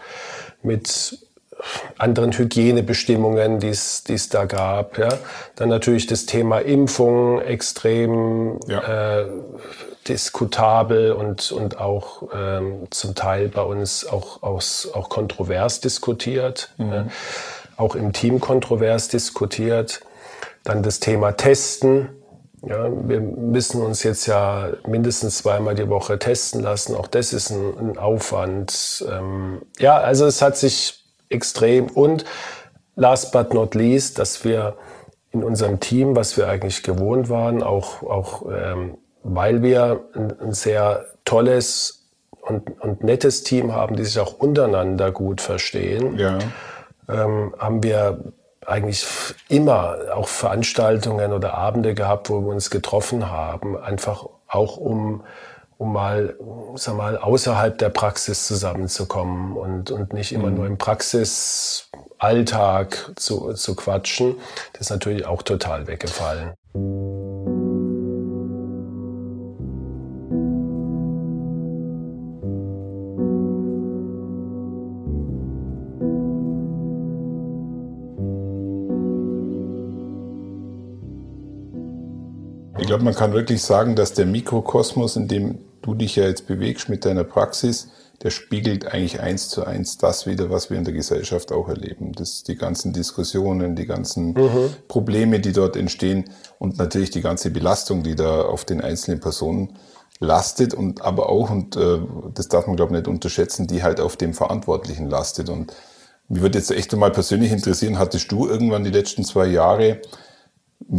mit 0.62 1.20
anderen 1.98 2.32
Hygienebestimmungen, 2.32 3.60
die 3.60 3.70
es 3.70 4.30
da 4.30 4.46
gab. 4.46 4.98
Ja. 4.98 5.10
Dann 5.56 5.70
natürlich 5.70 6.08
das 6.08 6.26
Thema 6.26 6.60
Impfung 6.60 7.42
extrem 7.42 8.60
Ja. 8.68 9.22
äh, 9.22 9.26
diskutabel 10.08 11.14
und, 11.14 11.52
und 11.52 11.80
auch 11.80 12.24
ähm, 12.36 12.88
zum 12.90 13.16
Teil 13.16 13.48
bei 13.48 13.62
uns 13.62 14.06
auch, 14.06 14.44
aus, 14.44 14.90
auch 14.94 15.08
kontrovers 15.10 15.80
diskutiert, 15.80 16.74
ja. 16.78 17.08
auch 17.78 17.96
im 17.96 18.12
Team 18.12 18.40
kontrovers 18.40 19.08
diskutiert. 19.08 20.02
Dann 20.64 20.84
das 20.84 21.00
Thema 21.00 21.34
Testen. 21.34 22.10
Ja, 22.66 22.88
wir 23.08 23.20
müssen 23.20 23.82
uns 23.82 24.04
jetzt 24.04 24.26
ja 24.26 24.70
mindestens 24.88 25.40
zweimal 25.40 25.76
die 25.76 25.90
Woche 25.90 26.18
testen 26.18 26.62
lassen. 26.62 26.96
Auch 26.96 27.08
das 27.08 27.34
ist 27.34 27.50
ein, 27.50 27.78
ein 27.78 27.98
Aufwand. 27.98 29.06
Ähm, 29.12 29.62
ja, 29.80 29.98
also 29.98 30.26
es 30.26 30.42
hat 30.42 30.56
sich 30.58 31.04
extrem 31.30 31.88
und 31.88 32.24
last 32.96 33.32
but 33.34 33.54
not 33.54 33.76
least, 33.76 34.18
dass 34.18 34.46
wir 34.46 34.78
in 35.32 35.44
unserem 35.44 35.80
Team, 35.80 36.16
was 36.16 36.38
wir 36.38 36.48
eigentlich 36.48 36.84
gewohnt 36.84 37.28
waren, 37.28 37.64
auch, 37.64 38.04
auch 38.04 38.46
ähm, 38.50 38.98
weil 39.24 39.62
wir 39.62 40.06
ein, 40.14 40.40
ein 40.40 40.54
sehr 40.54 41.06
tolles 41.26 42.08
und, 42.42 42.80
und 42.82 43.04
nettes 43.04 43.44
Team 43.44 43.74
haben, 43.74 43.96
die 43.96 44.04
sich 44.06 44.20
auch 44.20 44.38
untereinander 44.38 45.12
gut 45.12 45.42
verstehen, 45.42 46.18
Ja. 46.18 46.38
ähm, 47.10 47.56
haben 47.58 47.84
wir 47.84 48.34
eigentlich 48.68 49.06
immer 49.50 49.98
auch 50.14 50.28
Veranstaltungen 50.28 51.34
oder 51.34 51.56
Abende 51.56 51.94
gehabt, 51.94 52.30
wo 52.30 52.42
wir 52.42 52.50
uns 52.50 52.70
getroffen 52.70 53.30
haben, 53.30 53.78
einfach 53.78 54.26
auch 54.48 54.78
um, 54.78 55.24
um 55.78 55.94
mal, 55.94 56.36
sag 56.76 56.96
mal, 56.96 57.18
außerhalb 57.18 57.78
der 57.78 57.90
Praxis 57.90 58.48
zusammenzukommen 58.48 59.58
und, 59.58 59.92
und 59.92 60.14
nicht 60.14 60.32
immer 60.32 60.50
nur 60.50 60.66
im 60.66 60.78
Praxisalltag 60.78 63.12
zu, 63.16 63.52
zu 63.54 63.76
quatschen. 63.76 64.38
Das 64.74 64.82
ist 64.82 64.92
natürlich 64.92 65.26
auch 65.26 65.42
total 65.42 65.88
weggefallen. 65.88 66.54
Glaube, 83.04 83.06
man 83.06 83.16
kann 83.16 83.34
wirklich 83.34 83.62
sagen, 83.62 83.96
dass 83.96 84.14
der 84.14 84.26
Mikrokosmos, 84.26 85.16
in 85.16 85.28
dem 85.28 85.60
du 85.82 85.94
dich 85.94 86.16
ja 86.16 86.26
jetzt 86.26 86.48
bewegst 86.48 86.90
mit 86.90 87.06
deiner 87.06 87.24
Praxis, 87.24 87.90
der 88.22 88.30
spiegelt 88.30 88.88
eigentlich 88.88 89.20
eins 89.20 89.50
zu 89.50 89.66
eins 89.66 89.98
das 89.98 90.26
wieder, 90.26 90.50
was 90.50 90.70
wir 90.70 90.78
in 90.78 90.86
der 90.86 90.94
Gesellschaft 90.94 91.52
auch 91.52 91.68
erleben. 91.68 92.14
Das, 92.14 92.44
die 92.44 92.56
ganzen 92.56 92.94
Diskussionen, 92.94 93.76
die 93.76 93.86
ganzen 93.86 94.34
mhm. 94.34 94.70
Probleme, 94.88 95.42
die 95.42 95.52
dort 95.52 95.76
entstehen 95.76 96.26
und 96.58 96.78
natürlich 96.78 97.12
die 97.12 97.22
ganze 97.22 97.52
Belastung, 97.52 98.04
die 98.04 98.16
da 98.16 98.44
auf 98.44 98.64
den 98.64 98.80
einzelnen 98.80 99.20
Personen 99.20 99.78
lastet 100.20 100.74
und 100.74 101.02
aber 101.02 101.28
auch, 101.28 101.50
und 101.50 101.76
äh, 101.76 102.00
das 102.34 102.48
darf 102.48 102.68
man 102.68 102.78
glaube 102.78 102.94
ich 102.94 103.00
nicht 103.00 103.10
unterschätzen, 103.10 103.68
die 103.68 103.84
halt 103.84 104.00
auf 104.00 104.16
dem 104.16 104.34
Verantwortlichen 104.34 105.10
lastet. 105.10 105.50
Und 105.50 105.74
mich 106.30 106.42
würde 106.42 106.60
jetzt 106.60 106.72
echt 106.72 106.96
mal 106.96 107.12
persönlich 107.12 107.52
interessieren, 107.52 108.00
hattest 108.00 108.32
du 108.32 108.48
irgendwann 108.48 108.86
die 108.86 108.92
letzten 108.92 109.26
zwei 109.26 109.48
Jahre 109.48 110.00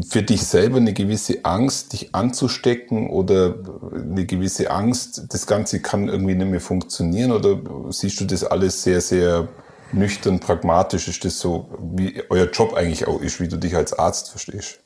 für 0.09 0.23
dich 0.23 0.43
selber 0.43 0.79
eine 0.79 0.93
gewisse 0.93 1.45
Angst, 1.45 1.93
dich 1.93 2.15
anzustecken 2.15 3.11
oder 3.11 3.55
eine 3.95 4.25
gewisse 4.27 4.71
Angst, 4.71 5.27
das 5.29 5.47
Ganze 5.47 5.81
kann 5.81 6.09
irgendwie 6.09 6.35
nicht 6.35 6.51
mehr 6.51 6.61
funktionieren 6.61 7.33
oder 7.33 7.59
siehst 7.91 8.21
du 8.21 8.25
das 8.25 8.45
alles 8.45 8.83
sehr, 8.83 9.01
sehr 9.01 9.49
nüchtern, 9.93 10.41
pragmatisch? 10.41 11.09
Ist 11.09 11.25
das 11.25 11.39
so, 11.39 11.69
wie 11.97 12.23
euer 12.31 12.51
Job 12.51 12.75
eigentlich 12.75 13.07
auch 13.07 13.21
ist, 13.21 13.41
wie 13.41 13.49
du 13.49 13.57
dich 13.57 13.77
als 13.77 13.93
Arzt 13.93 14.31
verstehst? 14.31 14.81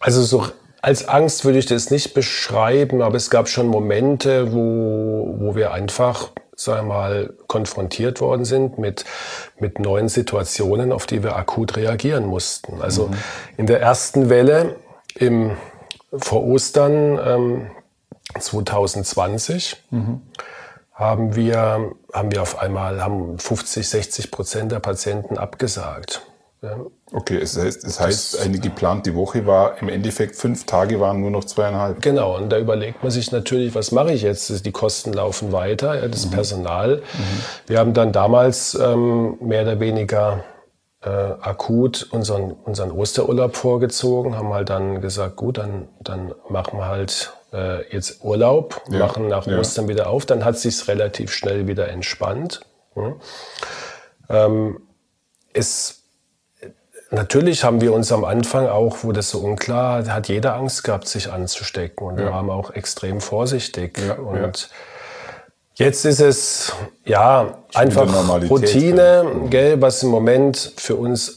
Also 0.00 0.22
so 0.22 0.46
als 0.82 1.08
Angst 1.08 1.44
würde 1.44 1.58
ich 1.58 1.66
das 1.66 1.90
nicht 1.90 2.14
beschreiben, 2.14 3.02
aber 3.02 3.16
es 3.16 3.30
gab 3.30 3.48
schon 3.48 3.66
Momente, 3.66 4.52
wo, 4.52 5.34
wo 5.38 5.56
wir 5.56 5.72
einfach 5.72 6.30
sagen 6.56 6.88
wir 6.88 6.94
mal, 6.94 7.34
konfrontiert 7.46 8.20
worden 8.20 8.44
sind 8.44 8.78
mit, 8.78 9.04
mit 9.58 9.78
neuen 9.78 10.08
Situationen, 10.08 10.90
auf 10.90 11.06
die 11.06 11.22
wir 11.22 11.36
akut 11.36 11.76
reagieren 11.76 12.26
mussten. 12.26 12.80
Also 12.80 13.08
mhm. 13.08 13.14
in 13.58 13.66
der 13.66 13.80
ersten 13.80 14.30
Welle 14.30 14.76
im, 15.14 15.56
vor 16.16 16.44
Ostern 16.44 17.18
ähm, 17.22 17.70
2020 18.38 19.76
mhm. 19.90 20.22
haben, 20.92 21.36
wir, 21.36 21.92
haben 22.12 22.32
wir 22.32 22.42
auf 22.42 22.58
einmal 22.58 23.02
haben 23.02 23.38
50, 23.38 23.88
60 23.88 24.30
Prozent 24.30 24.72
der 24.72 24.80
Patienten 24.80 25.38
abgesagt. 25.38 26.25
Okay, 27.12 27.38
es 27.38 27.56
heißt, 27.56 27.84
es 27.84 28.00
heißt 28.00 28.40
eine 28.40 28.58
geplante 28.58 29.14
Woche 29.14 29.46
war 29.46 29.80
im 29.80 29.88
Endeffekt 29.88 30.36
fünf 30.36 30.64
Tage 30.64 30.98
waren 31.00 31.20
nur 31.20 31.30
noch 31.30 31.44
zweieinhalb. 31.44 32.02
Genau, 32.02 32.36
und 32.36 32.50
da 32.50 32.58
überlegt 32.58 33.02
man 33.02 33.12
sich 33.12 33.30
natürlich, 33.30 33.74
was 33.74 33.92
mache 33.92 34.12
ich 34.12 34.22
jetzt? 34.22 34.64
Die 34.64 34.72
Kosten 34.72 35.12
laufen 35.12 35.52
weiter, 35.52 36.00
ja, 36.00 36.08
das 36.08 36.26
mhm. 36.26 36.30
Personal. 36.30 36.96
Mhm. 36.96 37.40
Wir 37.66 37.78
haben 37.78 37.94
dann 37.94 38.12
damals 38.12 38.74
ähm, 38.74 39.36
mehr 39.40 39.62
oder 39.62 39.80
weniger 39.80 40.44
äh, 41.02 41.08
akut 41.08 42.08
unseren, 42.10 42.52
unseren 42.52 42.90
Osterurlaub 42.90 43.54
vorgezogen, 43.54 44.36
haben 44.36 44.52
halt 44.52 44.70
dann 44.70 45.00
gesagt, 45.00 45.36
gut, 45.36 45.58
dann, 45.58 45.88
dann 46.00 46.34
machen 46.48 46.78
wir 46.78 46.86
halt 46.86 47.32
äh, 47.52 47.88
jetzt 47.92 48.24
Urlaub, 48.24 48.82
ja. 48.90 48.98
machen 48.98 49.28
nach 49.28 49.46
ja. 49.46 49.58
Ostern 49.58 49.88
wieder 49.88 50.08
auf. 50.08 50.26
Dann 50.26 50.44
hat 50.44 50.58
sich 50.58 50.88
relativ 50.88 51.32
schnell 51.32 51.68
wieder 51.68 51.88
entspannt. 51.88 52.60
Mhm. 52.94 53.14
Ähm, 54.28 54.80
es 55.52 55.95
Natürlich 57.10 57.62
haben 57.62 57.80
wir 57.80 57.92
uns 57.92 58.10
am 58.10 58.24
Anfang 58.24 58.66
auch, 58.66 58.98
wo 59.02 59.12
das 59.12 59.30
so 59.30 59.38
unklar, 59.38 60.06
hat 60.06 60.28
jeder 60.28 60.54
Angst 60.54 60.82
gehabt, 60.82 61.06
sich 61.06 61.30
anzustecken. 61.30 62.06
Und 62.06 62.18
ja. 62.18 62.26
wir 62.26 62.32
waren 62.32 62.50
auch 62.50 62.70
extrem 62.70 63.20
vorsichtig. 63.20 63.98
Ja, 63.98 64.14
und 64.14 64.70
ja. 65.76 65.86
jetzt 65.86 66.04
ist 66.04 66.20
es, 66.20 66.72
ja, 67.04 67.58
einfach 67.74 68.08
Routine, 68.50 69.46
gell, 69.50 69.80
was 69.80 70.02
im 70.02 70.08
Moment 70.08 70.72
für 70.76 70.96
uns 70.96 71.36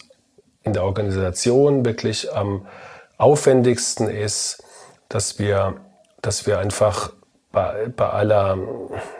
in 0.63 0.73
der 0.73 0.83
Organisation 0.83 1.85
wirklich 1.85 2.33
am 2.33 2.65
aufwendigsten 3.17 4.09
ist, 4.09 4.63
dass 5.07 5.37
wir, 5.37 5.75
dass 6.21 6.47
wir 6.47 6.57
einfach 6.57 7.11
bei, 7.51 7.87
bei 7.95 8.09
aller 8.09 8.57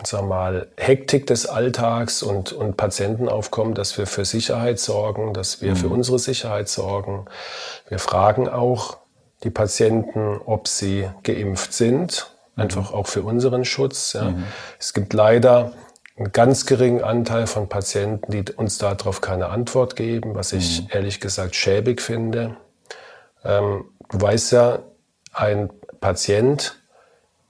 sag 0.04 0.26
mal, 0.26 0.68
Hektik 0.78 1.26
des 1.28 1.48
Alltags 1.48 2.22
und, 2.22 2.52
und 2.52 2.78
Patientenaufkommen, 2.78 3.74
dass 3.74 3.98
wir 3.98 4.06
für 4.06 4.26
Sicherheit 4.26 4.80
sorgen, 4.80 5.34
dass 5.34 5.62
wir 5.62 5.72
mhm. 5.72 5.76
für 5.76 5.90
unsere 5.90 6.20
Sicherheit 6.20 6.70
sorgen. 6.70 7.26
Wir 7.88 8.00
fragen 8.00 8.48
auch 8.48 8.98
die 9.44 9.50
Patienten, 9.50 10.40
ob 10.46 10.68
sie 10.68 11.10
geimpft 11.24 11.74
sind, 11.74 12.32
mhm. 12.56 12.64
einfach 12.64 12.94
auch 12.94 13.08
für 13.08 13.24
unseren 13.24 13.66
Schutz. 13.66 14.14
Ja. 14.14 14.26
Mhm. 14.30 14.44
Es 14.78 14.94
gibt 14.94 15.14
leider 15.14 15.72
einen 16.16 16.32
ganz 16.32 16.66
geringen 16.66 17.04
Anteil 17.04 17.48
von 17.48 17.68
Patienten, 17.68 18.32
die 18.32 18.54
uns 18.54 18.78
darauf 18.78 19.22
keine 19.22 19.48
Antwort 19.48 19.96
geben, 19.96 20.36
was 20.36 20.54
ich 20.54 20.82
mhm. 20.82 20.88
ehrlich 20.92 21.20
gesagt 21.20 21.56
schäbig 21.56 22.02
finde. 22.02 22.58
Ähm, 23.44 23.86
du 24.10 24.22
weißt 24.22 24.52
ja, 24.52 24.80
ein 25.34 25.72
Patient 26.02 26.79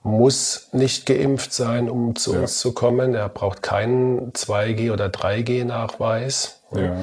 muss 0.02 0.70
nicht 0.72 1.06
geimpft 1.06 1.54
sein, 1.54 1.90
um 1.90 2.16
zu 2.16 2.34
ja. 2.34 2.42
uns 2.42 2.60
zu 2.60 2.74
kommen. 2.74 3.14
Er 3.14 3.30
braucht 3.30 3.62
keinen 3.62 4.32
2G- 4.34 4.92
oder 4.92 5.08
3G-Nachweis. 5.08 6.62
Ja. 6.74 6.96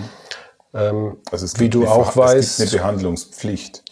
Ähm, 0.74 1.18
also 1.30 1.60
wie 1.60 1.68
du 1.68 1.86
auch 1.86 2.16
weißt, 2.16 2.60
es 2.60 2.70
gibt 2.70 2.72
eine 2.72 2.82
Behandlungspflicht. 2.82 3.82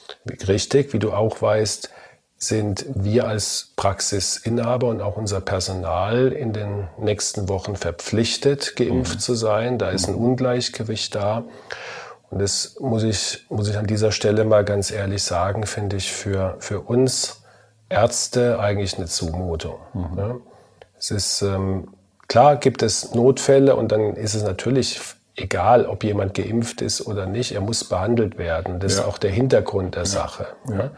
Richtig, 0.49 0.93
wie 0.93 0.99
du 0.99 1.13
auch 1.13 1.41
weißt, 1.41 1.91
sind 2.37 2.85
wir 2.95 3.27
als 3.27 3.73
Praxisinhaber 3.77 4.89
und 4.89 5.01
auch 5.01 5.17
unser 5.17 5.41
Personal 5.41 6.33
in 6.33 6.53
den 6.53 6.89
nächsten 6.99 7.49
Wochen 7.49 7.77
verpflichtet, 7.77 8.77
geimpft 8.77 9.15
mhm. 9.15 9.21
zu 9.21 9.35
sein. 9.35 9.79
Da 9.79 9.91
ist 9.91 10.09
ein 10.09 10.15
Ungleichgewicht 10.15 11.15
da. 11.15 11.45
Und 12.31 12.41
das 12.41 12.77
muss 12.81 13.03
ich, 13.03 13.47
muss 13.49 13.69
ich 13.69 13.79
an 13.79 13.87
dieser 13.87 14.13
Stelle 14.13 14.45
mal 14.45 14.65
ganz 14.65 14.91
ehrlich 14.91 15.23
sagen, 15.23 15.67
finde 15.67 15.97
ich 15.97 16.13
für, 16.13 16.57
für 16.59 16.81
uns 16.81 17.44
Ärzte 17.89 18.59
eigentlich 18.59 18.97
eine 18.97 19.07
Zumutung. 19.07 19.79
Mhm. 19.93 20.19
Ja. 20.19 20.37
Es 20.99 21.11
ist 21.11 21.43
ähm, 21.43 21.89
klar, 22.29 22.57
gibt 22.57 22.83
es 22.83 23.15
Notfälle 23.15 23.77
und 23.77 23.93
dann 23.93 24.15
ist 24.15 24.35
es 24.35 24.43
natürlich 24.43 25.01
egal, 25.37 25.87
ob 25.87 26.05
jemand 26.05 26.35
geimpft 26.35 26.81
ist 26.81 27.07
oder 27.07 27.27
nicht. 27.27 27.53
Er 27.53 27.61
muss 27.61 27.85
behandelt 27.85 28.39
werden. 28.39 28.81
Das 28.81 28.95
ja. 28.95 29.01
ist 29.01 29.07
auch 29.07 29.19
der 29.19 29.31
Hintergrund 29.31 29.97
der. 29.97 30.07
Sache. 30.07 30.47
Ja. 30.69 30.91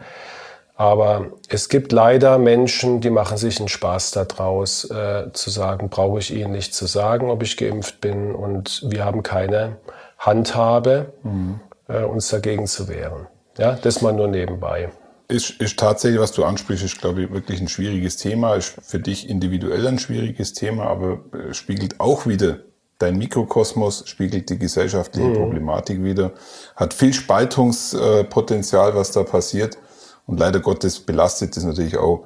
Aber 0.75 1.31
es 1.49 1.69
gibt 1.69 1.91
leider 1.91 2.37
Menschen, 2.37 3.01
die 3.01 3.09
machen 3.09 3.37
sich 3.37 3.59
einen 3.59 3.67
Spaß 3.67 4.11
daraus, 4.11 4.89
äh, 4.91 5.31
zu 5.33 5.49
sagen, 5.49 5.89
brauche 5.89 6.19
ich 6.19 6.31
ihnen 6.31 6.51
nicht 6.51 6.75
zu 6.75 6.85
sagen, 6.85 7.31
ob 7.31 7.41
ich 7.41 7.57
geimpft 7.57 7.99
bin. 7.99 8.35
Und 8.35 8.85
wir 8.87 9.03
haben 9.03 9.23
keine 9.23 9.77
Handhabe, 10.19 11.13
mhm. 11.23 11.59
äh, 11.87 12.03
uns 12.03 12.29
dagegen 12.29 12.67
zu 12.67 12.87
wehren. 12.87 13.25
Ja, 13.57 13.73
das 13.73 14.03
mal 14.03 14.13
nur 14.13 14.27
nebenbei 14.27 14.89
ist, 15.27 15.49
ist 15.61 15.77
tatsächlich, 15.77 16.21
was 16.21 16.31
du 16.31 16.45
ansprichst, 16.45 16.85
ist, 16.85 16.99
glaube 16.99 17.23
ich, 17.23 17.31
wirklich 17.31 17.59
ein 17.59 17.67
schwieriges 17.67 18.17
Thema. 18.17 18.55
Ist 18.55 18.75
für 18.81 18.99
dich 18.99 19.29
individuell 19.29 19.85
ein 19.87 19.99
schwieriges 19.99 20.53
Thema, 20.53 20.85
aber 20.85 21.19
äh, 21.33 21.53
spiegelt 21.53 21.99
auch 21.99 22.25
wieder 22.25 22.59
dein 22.99 23.17
Mikrokosmos, 23.17 24.03
spiegelt 24.07 24.49
die 24.49 24.57
gesellschaftliche 24.57 25.27
mhm. 25.27 25.35
Problematik 25.35 26.03
wieder, 26.03 26.33
hat 26.75 26.93
viel 26.93 27.13
Spaltungspotenzial, 27.13 28.95
was 28.95 29.11
da 29.11 29.23
passiert. 29.23 29.77
Und 30.25 30.39
leider 30.39 30.59
Gottes 30.59 30.99
belastet 30.99 31.55
es 31.55 31.63
natürlich 31.63 31.97
auch 31.97 32.25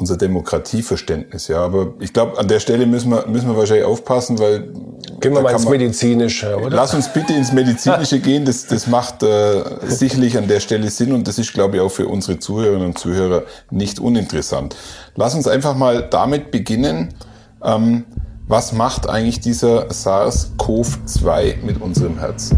unser 0.00 0.16
Demokratieverständnis, 0.16 1.48
ja. 1.48 1.58
Aber 1.58 1.94
ich 2.00 2.12
glaube, 2.12 2.38
an 2.38 2.48
der 2.48 2.58
Stelle 2.58 2.86
müssen 2.86 3.10
wir, 3.10 3.26
müssen 3.26 3.48
wir 3.48 3.56
wahrscheinlich 3.56 3.84
aufpassen, 3.84 4.38
weil. 4.38 4.72
Gehen 5.20 5.34
wir 5.34 5.42
mal 5.42 5.52
ins 5.52 5.64
man, 5.64 5.72
Medizinische, 5.72 6.56
oder? 6.56 6.74
Lass 6.74 6.94
uns 6.94 7.12
bitte 7.12 7.34
ins 7.34 7.52
Medizinische 7.52 8.18
gehen. 8.20 8.44
Das, 8.46 8.66
das 8.66 8.86
macht 8.86 9.22
äh, 9.22 9.62
sicherlich 9.86 10.38
an 10.38 10.48
der 10.48 10.60
Stelle 10.60 10.88
Sinn 10.90 11.12
und 11.12 11.28
das 11.28 11.38
ist, 11.38 11.52
glaube 11.52 11.76
ich, 11.76 11.82
auch 11.82 11.90
für 11.90 12.08
unsere 12.08 12.38
Zuhörerinnen 12.38 12.86
und 12.86 12.98
Zuhörer 12.98 13.42
nicht 13.70 14.00
uninteressant. 14.00 14.74
Lass 15.14 15.34
uns 15.34 15.46
einfach 15.46 15.76
mal 15.76 16.08
damit 16.08 16.50
beginnen. 16.50 17.14
Ähm, 17.62 18.06
was 18.48 18.72
macht 18.72 19.08
eigentlich 19.08 19.40
dieser 19.40 19.90
SARS-CoV-2 19.90 21.62
mit 21.62 21.80
unserem 21.80 22.18
Herz? 22.18 22.50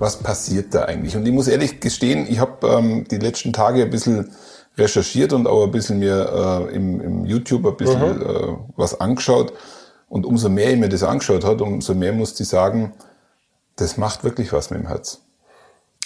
Was 0.00 0.16
passiert 0.16 0.74
da 0.74 0.84
eigentlich? 0.86 1.14
Und 1.14 1.26
ich 1.26 1.32
muss 1.32 1.46
ehrlich 1.46 1.78
gestehen, 1.80 2.26
ich 2.28 2.40
habe 2.40 2.66
ähm, 2.66 3.04
die 3.08 3.18
letzten 3.18 3.52
Tage 3.52 3.82
ein 3.82 3.90
bisschen 3.90 4.30
recherchiert 4.78 5.32
und 5.34 5.46
auch 5.46 5.64
ein 5.64 5.70
bisschen 5.70 5.98
mir 5.98 6.68
äh, 6.70 6.74
im, 6.74 7.00
im 7.00 7.24
YouTube 7.26 7.66
ein 7.66 7.76
bisschen 7.76 8.16
mhm. 8.16 8.22
äh, 8.22 8.56
was 8.76 8.98
angeschaut. 8.98 9.52
Und 10.08 10.24
umso 10.24 10.48
mehr 10.48 10.72
ich 10.72 10.78
mir 10.78 10.88
das 10.88 11.02
angeschaut 11.02 11.44
hat, 11.44 11.60
umso 11.60 11.94
mehr 11.94 12.12
musste 12.12 12.42
ich 12.42 12.48
sagen, 12.48 12.94
das 13.76 13.98
macht 13.98 14.24
wirklich 14.24 14.52
was 14.52 14.70
mit 14.70 14.80
dem 14.80 14.88
Herz. 14.88 15.20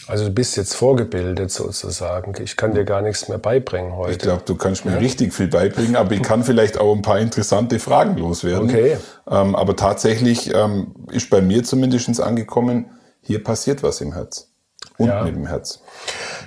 Also 0.07 0.25
du 0.25 0.31
bist 0.31 0.57
jetzt 0.57 0.75
vorgebildet 0.75 1.51
sozusagen. 1.51 2.35
Ich 2.43 2.57
kann 2.57 2.75
dir 2.75 2.85
gar 2.85 3.01
nichts 3.01 3.29
mehr 3.29 3.39
beibringen 3.39 3.97
heute. 3.97 4.13
Ich 4.13 4.19
glaube, 4.19 4.43
du 4.45 4.57
kannst 4.57 4.85
mir 4.85 4.93
ja. 4.93 4.99
richtig 4.99 5.33
viel 5.33 5.47
beibringen, 5.47 5.97
aber 5.97 6.13
ich 6.13 6.23
kann 6.23 6.45
vielleicht 6.45 6.79
auch 6.79 6.95
ein 6.95 7.01
paar 7.01 7.21
interessante 7.21 7.79
Fragen 7.79 8.19
loswerden. 8.19 8.69
Okay. 8.69 8.99
Ähm, 9.31 9.55
aber 9.55 9.77
tatsächlich 9.77 10.53
ähm, 10.53 10.95
ist 11.11 11.31
bei 11.31 11.41
mir 11.41 11.63
zumindest 11.63 12.21
angekommen, 12.21 12.87
hier 13.25 13.43
passiert 13.43 13.83
was 13.83 14.01
im 14.01 14.13
Herz. 14.13 14.49
Und 14.99 15.07
ja. 15.07 15.25
dem 15.25 15.47
Herz. 15.47 15.81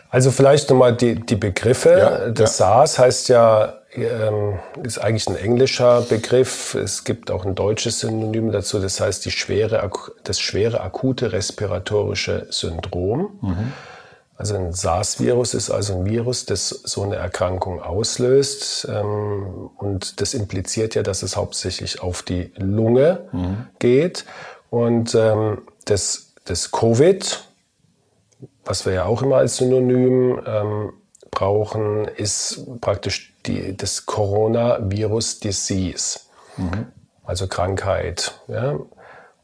Also 0.10 0.31
vielleicht 0.31 0.69
nochmal 0.69 0.96
die, 0.96 1.15
die 1.15 1.36
Begriffe. 1.36 1.89
Ja, 1.89 2.29
das 2.29 2.60
ja. 2.60 2.65
SARS 2.65 3.00
heißt 3.00 3.29
ja 3.29 3.77
ähm, 3.98 4.60
ist 4.84 5.00
eigentlich 5.00 5.27
ein 5.27 5.36
englischer 5.36 6.01
Begriff. 6.01 6.75
Es 6.75 7.03
gibt 7.03 7.31
auch 7.31 7.46
ein 7.46 7.55
deutsches 7.55 8.00
Synonym 8.00 8.51
dazu. 8.51 8.79
Das 8.79 9.00
heißt 9.01 9.25
die 9.25 9.31
schwere, 9.31 9.89
das 10.24 10.39
schwere 10.39 10.81
akute 10.81 11.31
respiratorische 11.31 12.48
Syndrom. 12.50 13.39
Mhm. 13.41 13.74
Also 14.36 14.55
ein 14.55 14.72
SARS-Virus 14.72 15.55
ist 15.55 15.72
also 15.72 15.96
ein 15.96 16.05
Virus, 16.05 16.46
das 16.46 16.69
so 16.69 17.01
eine 17.01 17.15
Erkrankung 17.15 17.81
auslöst. 17.81 18.88
Ähm, 18.89 19.72
und 19.77 20.22
das 20.22 20.36
impliziert 20.36 20.93
ja, 20.93 21.01
dass 21.01 21.24
es 21.24 21.36
hauptsächlich 21.36 22.01
auf 22.01 22.22
die 22.22 22.51
Lunge 22.55 23.27
mhm. 23.31 23.67
geht. 23.79 24.25
Und 24.69 25.15
ähm, 25.15 25.63
das, 25.86 26.26
das 26.50 26.72
Covid, 26.72 27.44
was 28.66 28.86
wir 28.86 28.94
ja 28.94 29.06
auch 29.06 29.22
immer 29.22 29.38
als 29.38 29.58
Synonym 29.58 30.42
ähm, 30.46 30.94
brauchen, 31.32 32.06
ist 32.06 32.66
praktisch 32.82 33.34
die, 33.46 33.75
das 33.75 34.06
Coronavirus 34.06 35.39
Disease, 35.39 36.20
mhm. 36.58 36.88
also 37.24 37.48
Krankheit. 37.48 38.39
Ja? 38.48 38.80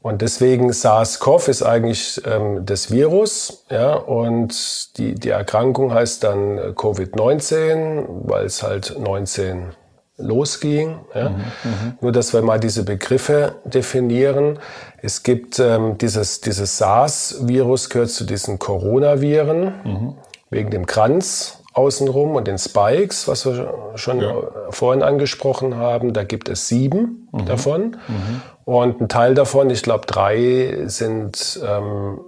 Und 0.01 0.21
deswegen 0.21 0.73
SARS-CoV 0.73 1.47
ist 1.47 1.63
eigentlich 1.63 2.21
ähm, 2.25 2.65
das 2.65 2.91
Virus, 2.91 3.65
ja, 3.69 3.93
und 3.93 4.97
die, 4.97 5.15
die 5.15 5.29
Erkrankung 5.29 5.93
heißt 5.93 6.25
dann 6.25 6.57
äh, 6.57 6.61
Covid-19, 6.75 8.05
weil 8.25 8.45
es 8.45 8.63
halt 8.63 8.97
19 8.99 9.73
losging. 10.23 10.99
Ja. 11.13 11.29
Mhm, 11.29 11.35
mh. 11.35 11.71
Nur, 12.01 12.11
dass 12.11 12.33
wir 12.33 12.41
mal 12.41 12.59
diese 12.59 12.83
Begriffe 12.83 13.55
definieren. 13.65 14.59
Es 15.01 15.23
gibt 15.23 15.59
ähm, 15.59 15.97
dieses, 15.97 16.41
dieses 16.41 16.77
SARS-Virus 16.77 17.89
gehört 17.89 18.09
zu 18.09 18.23
diesen 18.23 18.59
Coronaviren 18.59 19.73
mhm. 19.83 20.15
wegen 20.49 20.71
dem 20.71 20.85
Kranz 20.85 21.59
außenrum 21.73 22.35
und 22.35 22.47
den 22.47 22.57
Spikes, 22.57 23.27
was 23.27 23.45
wir 23.45 23.91
schon 23.95 24.21
ja. 24.21 24.33
vorhin 24.69 25.03
angesprochen 25.03 25.75
haben. 25.75 26.13
Da 26.13 26.23
gibt 26.23 26.49
es 26.49 26.67
sieben 26.67 27.27
mhm. 27.31 27.45
davon. 27.45 27.81
Mhm. 28.07 28.41
Und 28.65 29.01
ein 29.01 29.09
Teil 29.09 29.33
davon, 29.33 29.69
ich 29.69 29.83
glaube 29.83 30.05
drei, 30.05 30.83
sind 30.85 31.59
ähm, 31.65 32.19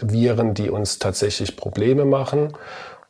Viren, 0.00 0.54
die 0.54 0.70
uns 0.70 0.98
tatsächlich 0.98 1.56
Probleme 1.56 2.04
machen 2.04 2.54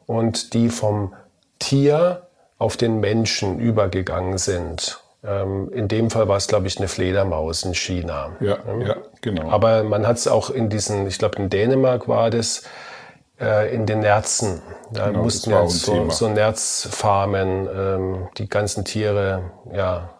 und 0.06 0.54
die 0.54 0.68
vom 0.68 1.14
Tier 1.58 2.26
auf 2.58 2.76
den 2.76 3.00
Menschen 3.00 3.58
übergegangen 3.58 4.38
sind. 4.38 5.00
Ähm, 5.24 5.70
in 5.72 5.88
dem 5.88 6.10
Fall 6.10 6.28
war 6.28 6.36
es, 6.36 6.46
glaube 6.46 6.66
ich, 6.66 6.78
eine 6.78 6.88
Fledermaus 6.88 7.64
in 7.64 7.74
China. 7.74 8.36
Ja, 8.40 8.58
ja 8.86 8.96
genau. 9.22 9.50
Aber 9.50 9.82
man 9.82 10.06
hat 10.06 10.18
es 10.18 10.28
auch 10.28 10.50
in 10.50 10.68
diesen, 10.68 11.06
ich 11.06 11.18
glaube, 11.18 11.36
in 11.38 11.48
Dänemark 11.48 12.08
war 12.08 12.30
das, 12.30 12.62
äh, 13.40 13.74
in 13.74 13.86
den 13.86 14.00
Nerzen. 14.00 14.60
Da 14.92 15.06
genau, 15.06 15.22
mussten 15.22 15.50
ja 15.50 15.66
so, 15.66 16.10
so 16.10 16.28
Nerzfarmen 16.28 17.68
ähm, 17.74 18.28
die 18.36 18.48
ganzen 18.48 18.84
Tiere 18.84 19.50
ja, 19.72 20.10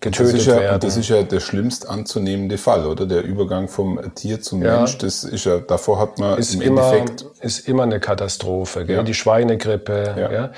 getötet 0.00 0.36
das 0.36 0.46
ja, 0.46 0.60
werden. 0.60 0.80
Das 0.80 0.96
ist 0.96 1.08
ja 1.08 1.22
der 1.22 1.40
schlimmst 1.40 1.88
anzunehmende 1.88 2.58
Fall, 2.58 2.86
oder? 2.86 3.06
Der 3.06 3.22
Übergang 3.22 3.68
vom 3.68 4.00
Tier 4.14 4.40
zum 4.40 4.62
ja, 4.62 4.78
Mensch, 4.78 4.98
das 4.98 5.24
ist 5.24 5.44
ja, 5.44 5.58
davor 5.58 5.98
hat 5.98 6.18
man 6.18 6.38
ist 6.38 6.54
im 6.54 6.62
immer, 6.62 6.92
Endeffekt... 6.92 7.26
Ist 7.40 7.68
immer 7.68 7.82
eine 7.82 8.00
Katastrophe, 8.00 8.86
gell? 8.86 8.96
Ja. 8.96 9.02
Die 9.02 9.14
Schweinegrippe, 9.14 10.14
ja. 10.16 10.50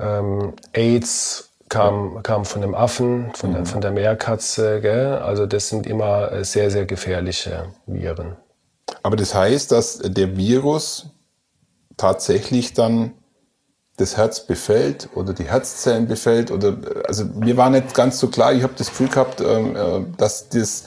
Ähm, 0.00 0.54
AIDS 0.72 1.50
kam, 1.68 2.22
kam 2.22 2.44
von 2.44 2.62
dem 2.62 2.74
Affen, 2.74 3.30
von, 3.34 3.50
mhm. 3.50 3.54
der, 3.54 3.66
von 3.66 3.80
der 3.80 3.90
Meerkatze. 3.92 4.80
Gell? 4.80 5.18
Also 5.18 5.46
das 5.46 5.68
sind 5.68 5.86
immer 5.86 6.32
äh, 6.32 6.44
sehr, 6.44 6.70
sehr 6.70 6.86
gefährliche 6.86 7.66
Viren. 7.86 8.36
Aber 9.02 9.16
das 9.16 9.34
heißt, 9.34 9.72
dass 9.72 9.98
der 9.98 10.36
Virus 10.36 11.06
tatsächlich 11.96 12.74
dann 12.74 13.12
das 13.96 14.16
Herz 14.16 14.46
befällt 14.46 15.10
oder 15.14 15.34
die 15.34 15.44
Herzzellen 15.44 16.08
befällt 16.08 16.50
oder 16.50 16.76
also 17.06 17.24
mir 17.24 17.56
war 17.56 17.68
nicht 17.68 17.94
ganz 17.94 18.18
so 18.18 18.28
klar. 18.28 18.52
Ich 18.54 18.62
habe 18.62 18.72
das 18.76 18.88
Gefühl 18.88 19.08
gehabt, 19.08 19.40
ähm, 19.40 19.76
äh, 19.76 20.04
dass 20.16 20.48
das 20.48 20.84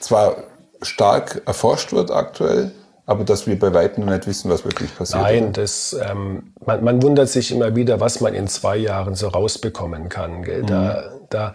zwar 0.00 0.36
stark 0.82 1.42
erforscht 1.46 1.92
wird 1.92 2.10
aktuell, 2.10 2.72
aber 3.10 3.24
dass 3.24 3.48
wir 3.48 3.58
bei 3.58 3.74
weitem 3.74 4.04
noch 4.04 4.12
nicht 4.12 4.28
wissen, 4.28 4.48
was 4.48 4.64
wirklich 4.64 4.96
passiert. 4.96 5.20
Nein, 5.20 5.52
das, 5.52 5.96
ähm, 6.08 6.54
man, 6.64 6.84
man, 6.84 7.02
wundert 7.02 7.28
sich 7.28 7.50
immer 7.50 7.74
wieder, 7.74 7.98
was 7.98 8.20
man 8.20 8.34
in 8.34 8.46
zwei 8.46 8.76
Jahren 8.76 9.16
so 9.16 9.26
rausbekommen 9.26 10.08
kann. 10.08 10.44
Gell? 10.44 10.62
Mhm. 10.62 10.66
Da, 10.68 11.10
da 11.28 11.54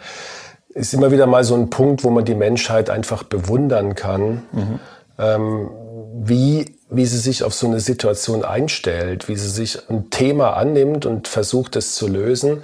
ist 0.68 0.94
immer 0.94 1.14
wieder 1.14 1.28
mal 1.28 1.46
so 1.46 1.56
ein 1.56 1.70
Punkt, 1.70 2.04
wo 2.04 2.10
man 2.10 2.26
die 2.26 2.36
Menschheit 2.36 2.90
einfach 2.90 3.24
bewundern 3.24 3.96
kann, 3.96 4.44
mhm. 4.52 4.80
ähm, 5.18 5.70
wie, 6.16 6.78
wie 6.90 7.06
sie 7.06 7.20
sich 7.20 7.42
auf 7.46 7.54
so 7.54 7.68
eine 7.68 7.80
Situation 7.80 8.44
einstellt, 8.44 9.30
wie 9.30 9.38
sie 9.38 9.48
sich 9.48 9.90
ein 9.90 10.10
Thema 10.10 10.58
annimmt 10.58 11.06
und 11.06 11.30
versucht, 11.30 11.78
es 11.78 11.96
zu 11.96 12.10
lösen. 12.10 12.64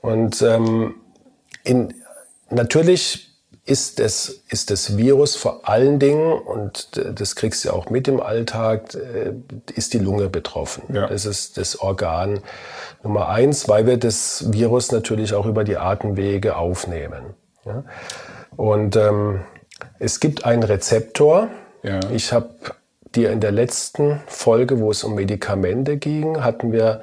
Und 0.00 0.42
ähm, 0.42 0.96
in, 1.62 1.94
natürlich 2.50 3.31
ist 3.64 4.00
das, 4.00 4.40
ist 4.48 4.70
das 4.70 4.96
Virus 4.96 5.36
vor 5.36 5.68
allen 5.68 6.00
Dingen, 6.00 6.32
und 6.32 6.88
das 7.14 7.36
kriegst 7.36 7.64
du 7.64 7.70
auch 7.70 7.90
mit 7.90 8.08
im 8.08 8.20
Alltag, 8.20 8.94
äh, 8.94 9.34
ist 9.74 9.94
die 9.94 9.98
Lunge 9.98 10.28
betroffen. 10.28 10.82
Ja. 10.92 11.06
Das 11.06 11.26
ist 11.26 11.58
das 11.58 11.80
Organ 11.80 12.40
Nummer 13.04 13.28
eins, 13.28 13.68
weil 13.68 13.86
wir 13.86 13.98
das 13.98 14.52
Virus 14.52 14.90
natürlich 14.90 15.34
auch 15.34 15.46
über 15.46 15.62
die 15.62 15.76
Atemwege 15.76 16.56
aufnehmen. 16.56 17.34
Ja? 17.64 17.84
Und 18.56 18.96
ähm, 18.96 19.42
es 20.00 20.18
gibt 20.18 20.44
einen 20.44 20.64
Rezeptor. 20.64 21.48
Ja. 21.84 22.00
Ich 22.10 22.32
habe 22.32 22.50
dir 23.14 23.30
in 23.30 23.38
der 23.40 23.52
letzten 23.52 24.20
Folge, 24.26 24.80
wo 24.80 24.90
es 24.90 25.04
um 25.04 25.14
Medikamente 25.14 25.98
ging, 25.98 26.42
hatten 26.42 26.72
wir 26.72 27.02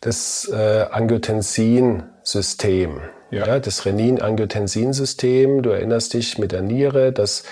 das 0.00 0.50
äh, 0.50 0.86
Angiotensin-System. 0.90 3.02
Ja. 3.30 3.46
ja 3.46 3.60
das 3.60 3.86
Renin-Angiotensin-System, 3.86 5.62
du 5.62 5.70
erinnerst 5.70 6.14
dich 6.14 6.38
mit 6.38 6.50
der 6.52 6.62
Niere, 6.62 7.12
dass 7.12 7.44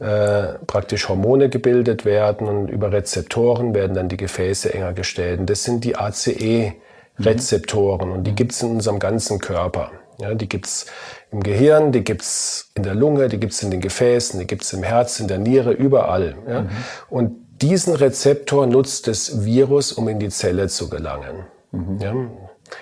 äh, 0.00 0.54
praktisch 0.66 1.08
Hormone 1.08 1.48
gebildet 1.48 2.04
werden 2.04 2.48
und 2.48 2.68
über 2.68 2.90
Rezeptoren 2.92 3.74
werden 3.74 3.94
dann 3.94 4.08
die 4.08 4.16
Gefäße 4.16 4.74
enger 4.74 4.92
gestellt. 4.92 5.38
Und 5.40 5.50
das 5.50 5.62
sind 5.62 5.84
die 5.84 5.94
ACE-Rezeptoren 5.96 8.10
und 8.10 8.24
die 8.24 8.32
mhm. 8.32 8.36
gibt 8.36 8.52
es 8.52 8.62
in 8.62 8.70
unserem 8.70 8.98
ganzen 8.98 9.38
Körper. 9.38 9.92
Ja, 10.20 10.34
die 10.34 10.48
gibt's 10.48 10.86
im 11.30 11.42
Gehirn, 11.42 11.92
die 11.92 12.04
gibt's 12.04 12.70
in 12.74 12.82
der 12.82 12.94
Lunge, 12.94 13.28
die 13.28 13.38
gibt's 13.38 13.62
in 13.62 13.70
den 13.70 13.80
Gefäßen, 13.80 14.38
die 14.38 14.46
gibt's 14.46 14.72
im 14.72 14.82
Herz, 14.82 15.20
in 15.20 15.28
der 15.28 15.38
Niere, 15.38 15.72
überall. 15.72 16.36
Ja? 16.48 16.62
Mhm. 16.62 16.68
Und 17.08 17.36
diesen 17.62 17.94
Rezeptor 17.94 18.66
nutzt 18.66 19.06
das 19.06 19.44
Virus, 19.44 19.92
um 19.92 20.08
in 20.08 20.18
die 20.18 20.28
Zelle 20.28 20.68
zu 20.68 20.88
gelangen. 20.88 21.46
Mhm. 21.72 21.98
Ja? 22.00 22.14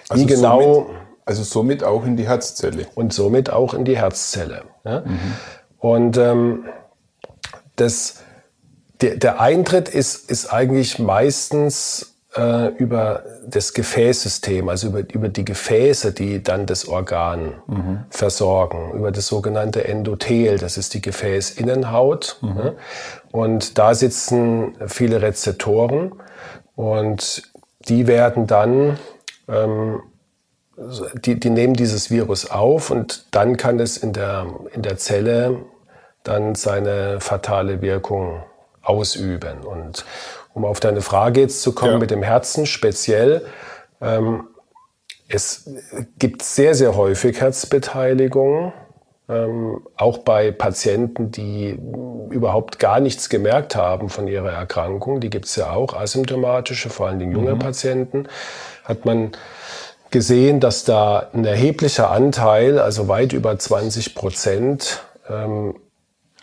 Also 0.09 0.23
Wie 0.23 0.27
genau 0.27 0.61
somit 0.61 0.87
also 1.33 1.45
somit 1.45 1.83
auch 1.83 2.05
in 2.05 2.17
die 2.17 2.29
Herzzelle. 2.29 2.87
Und 2.95 3.15
somit 3.15 3.51
auch 3.51 3.73
in 3.73 3.87
die 3.87 3.97
Herzzelle. 3.97 4.65
Ja? 4.85 5.01
Mhm. 5.01 5.19
Und 5.79 6.19
ähm, 6.19 6.65
das, 7.77 8.17
der, 9.01 9.17
der 9.17 9.41
Eintritt 9.41 9.89
ist, 9.89 10.31
ist 10.31 10.53
eigentlich 10.53 10.99
meistens 10.99 12.17
äh, 12.37 12.69
über 12.77 13.25
das 13.47 13.73
Gefäßsystem, 13.73 14.69
also 14.69 14.89
über, 14.89 15.01
über 15.11 15.31
die 15.31 15.45
Gefäße, 15.47 16.13
die 16.13 16.43
dann 16.43 16.67
das 16.67 16.87
Organ 16.87 17.55
mhm. 17.67 18.05
versorgen, 18.11 18.93
über 18.93 19.11
das 19.11 19.27
sogenannte 19.27 19.89
Endothel, 19.89 20.59
das 20.59 20.77
ist 20.77 20.93
die 20.93 21.01
Gefäßinnenhaut. 21.01 22.41
Mhm. 22.43 22.59
Ja? 22.59 22.73
Und 23.31 23.79
da 23.79 23.95
sitzen 23.95 24.77
viele 24.87 25.23
Rezeptoren 25.23 26.13
und 26.77 27.51
die 27.89 28.07
werden 28.07 28.47
dann 28.47 28.99
ähm, 29.49 30.03
die, 31.15 31.39
die 31.39 31.51
nehmen 31.51 31.75
dieses 31.75 32.11
Virus 32.11 32.51
auf 32.51 32.91
und 32.91 33.27
dann 33.31 33.57
kann 33.57 33.81
es 33.81 33.97
in 33.97 34.13
der, 34.13 34.47
in 34.73 34.83
der 34.83 34.97
Zelle 34.97 35.65
dann 36.23 36.55
seine 36.55 37.21
fatale 37.21 37.83
Wirkung 37.83 38.43
ausüben. 38.83 39.63
Und 39.65 40.05
um 40.55 40.65
auf 40.65 40.81
deine 40.81 41.03
Frage 41.03 41.41
jetzt 41.41 41.63
zu 41.63 41.73
kommen 41.73 41.93
ja. 41.93 41.99
mit 41.99 42.11
dem 42.11 42.23
Herzen 42.23 42.67
speziell, 42.67 43.45
ähm, 44.01 44.49
es 45.29 45.71
gibt 46.19 46.43
sehr, 46.43 46.75
sehr 46.75 46.95
häufig 46.95 47.41
Herzbeteiligung, 47.41 48.73
ähm, 49.29 49.81
auch 49.97 50.19
bei 50.19 50.51
Patienten, 50.51 51.31
die 51.31 51.79
überhaupt 52.31 52.79
gar 52.79 53.01
nichts 53.01 53.29
gemerkt 53.29 53.77
haben 53.77 54.09
von 54.09 54.29
ihrer 54.29 54.51
Erkrankung. 54.51 55.21
Die 55.21 55.31
gibt 55.31 55.47
es 55.47 55.57
ja 55.57 55.71
auch, 55.71 55.95
asymptomatische, 55.95 56.91
vor 56.91 57.07
allem 57.07 57.33
junge 57.33 57.55
mhm. 57.55 57.61
Patienten, 57.61 58.29
hat 58.85 59.05
man 59.07 59.33
gesehen, 60.13 60.61
dass 60.61 60.85
da 60.85 61.31
ein 61.33 61.45
erheblicher 61.45 62.11
Anteil, 62.11 62.79
also 62.79 63.09
weit 63.09 63.33
über 63.33 63.59
20 63.59 64.15
Prozent, 64.15 65.03
ähm, 65.29 65.75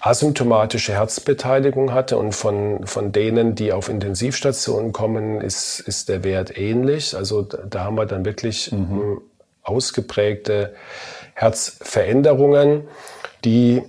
asymptomatische 0.01 0.93
Herzbeteiligung 0.93 1.93
hatte 1.93 2.17
und 2.17 2.33
von, 2.33 2.85
von 2.85 3.11
denen, 3.11 3.55
die 3.55 3.73
auf 3.73 3.89
Intensivstationen 3.89 4.93
kommen, 4.93 5.41
ist, 5.41 5.79
ist 5.79 6.09
der 6.09 6.23
Wert 6.23 6.57
ähnlich. 6.57 7.15
Also 7.15 7.41
da 7.41 7.83
haben 7.83 7.95
wir 7.95 8.05
dann 8.05 8.25
wirklich 8.25 8.71
mhm. 8.71 8.77
Ähm, 8.79 9.21
ausgeprägte 9.63 10.73
Herzveränderungen, 11.35 12.87
die 13.45 13.83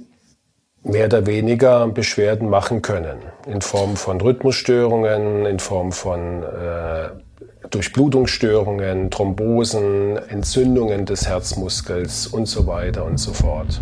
mehr 0.83 1.07
oder 1.07 1.27
weniger 1.27 1.89
Beschwerden 1.89 2.51
machen 2.51 2.83
können. 2.83 3.19
In 3.47 3.63
Form 3.63 3.97
von 3.97 4.21
Rhythmusstörungen, 4.21 5.47
in 5.47 5.59
Form 5.59 5.93
von 5.93 6.43
äh, 6.43 7.11
Durchblutungsstörungen, 7.71 9.13
Thrombosen, 9.13 10.17
Entzündungen 10.17 11.07
des 11.07 11.29
Herzmuskels 11.29 12.27
und 12.27 12.47
so 12.47 12.67
weiter 12.67 13.05
und 13.05 13.19
so 13.19 13.33
fort. 13.33 13.81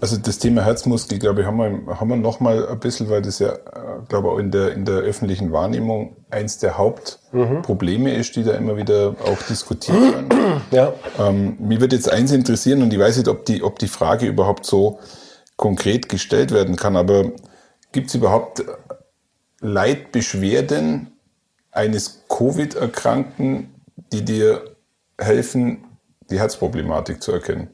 Also 0.00 0.18
das 0.18 0.38
Thema 0.38 0.62
Herzmuskel, 0.62 1.18
glaube 1.18 1.40
ich, 1.40 1.46
haben 1.48 1.56
wir, 1.56 1.98
haben 1.98 2.10
wir 2.10 2.16
noch 2.16 2.38
mal 2.38 2.68
ein 2.68 2.78
bisschen, 2.78 3.10
weil 3.10 3.22
das 3.22 3.40
ja, 3.40 3.54
glaube 4.08 4.30
auch 4.30 4.38
in 4.38 4.50
der, 4.50 4.72
in 4.72 4.84
der 4.84 4.96
öffentlichen 4.96 5.52
Wahrnehmung 5.52 6.16
eins 6.30 6.58
der 6.58 6.78
Hauptprobleme 6.78 8.10
mhm. 8.10 8.20
ist, 8.20 8.36
die 8.36 8.44
da 8.44 8.52
immer 8.52 8.76
wieder 8.76 9.16
auch 9.24 9.42
diskutiert 9.48 10.00
werden. 10.00 10.28
Ja. 10.70 10.94
Ähm, 11.18 11.56
mich 11.60 11.80
würde 11.80 11.96
jetzt 11.96 12.10
eins 12.10 12.32
interessieren 12.32 12.82
und 12.82 12.92
ich 12.92 12.98
weiß 12.98 13.16
nicht, 13.18 13.28
ob 13.28 13.44
die, 13.44 13.62
ob 13.62 13.78
die 13.78 13.88
Frage 13.88 14.26
überhaupt 14.26 14.64
so 14.64 14.98
konkret 15.56 16.08
gestellt 16.08 16.50
werden 16.50 16.76
kann, 16.76 16.96
aber 16.96 17.32
gibt 17.92 18.08
es 18.08 18.14
überhaupt 18.14 18.64
Leitbeschwerden 19.60 21.12
eines 21.72 22.24
Covid-Erkrankten, 22.28 23.74
die 24.12 24.24
dir 24.24 24.76
helfen, 25.18 25.84
die 26.30 26.38
Herzproblematik 26.38 27.22
zu 27.22 27.32
erkennen? 27.32 27.68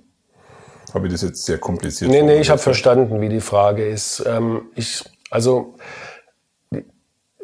Habe 0.94 1.06
ich 1.06 1.12
das 1.12 1.22
jetzt 1.22 1.44
sehr 1.44 1.58
kompliziert? 1.58 2.10
Nee, 2.10 2.22
nee, 2.22 2.40
ich 2.40 2.50
habe 2.50 2.60
verstanden, 2.60 3.20
wie 3.20 3.28
die 3.28 3.40
Frage 3.40 3.86
ist. 3.86 4.22
Ähm, 4.26 4.62
ich, 4.74 5.04
also 5.30 5.74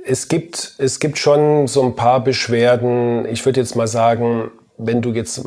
es 0.09 0.29
gibt, 0.29 0.75
es 0.79 1.01
gibt 1.01 1.19
schon 1.19 1.67
so 1.67 1.83
ein 1.83 1.95
paar 1.95 2.25
Beschwerden. 2.25 3.27
Ich 3.27 3.45
würde 3.45 3.61
jetzt 3.61 3.77
mal 3.77 3.87
sagen, 3.87 4.51
wenn 4.79 5.03
du 5.03 5.13
jetzt 5.13 5.45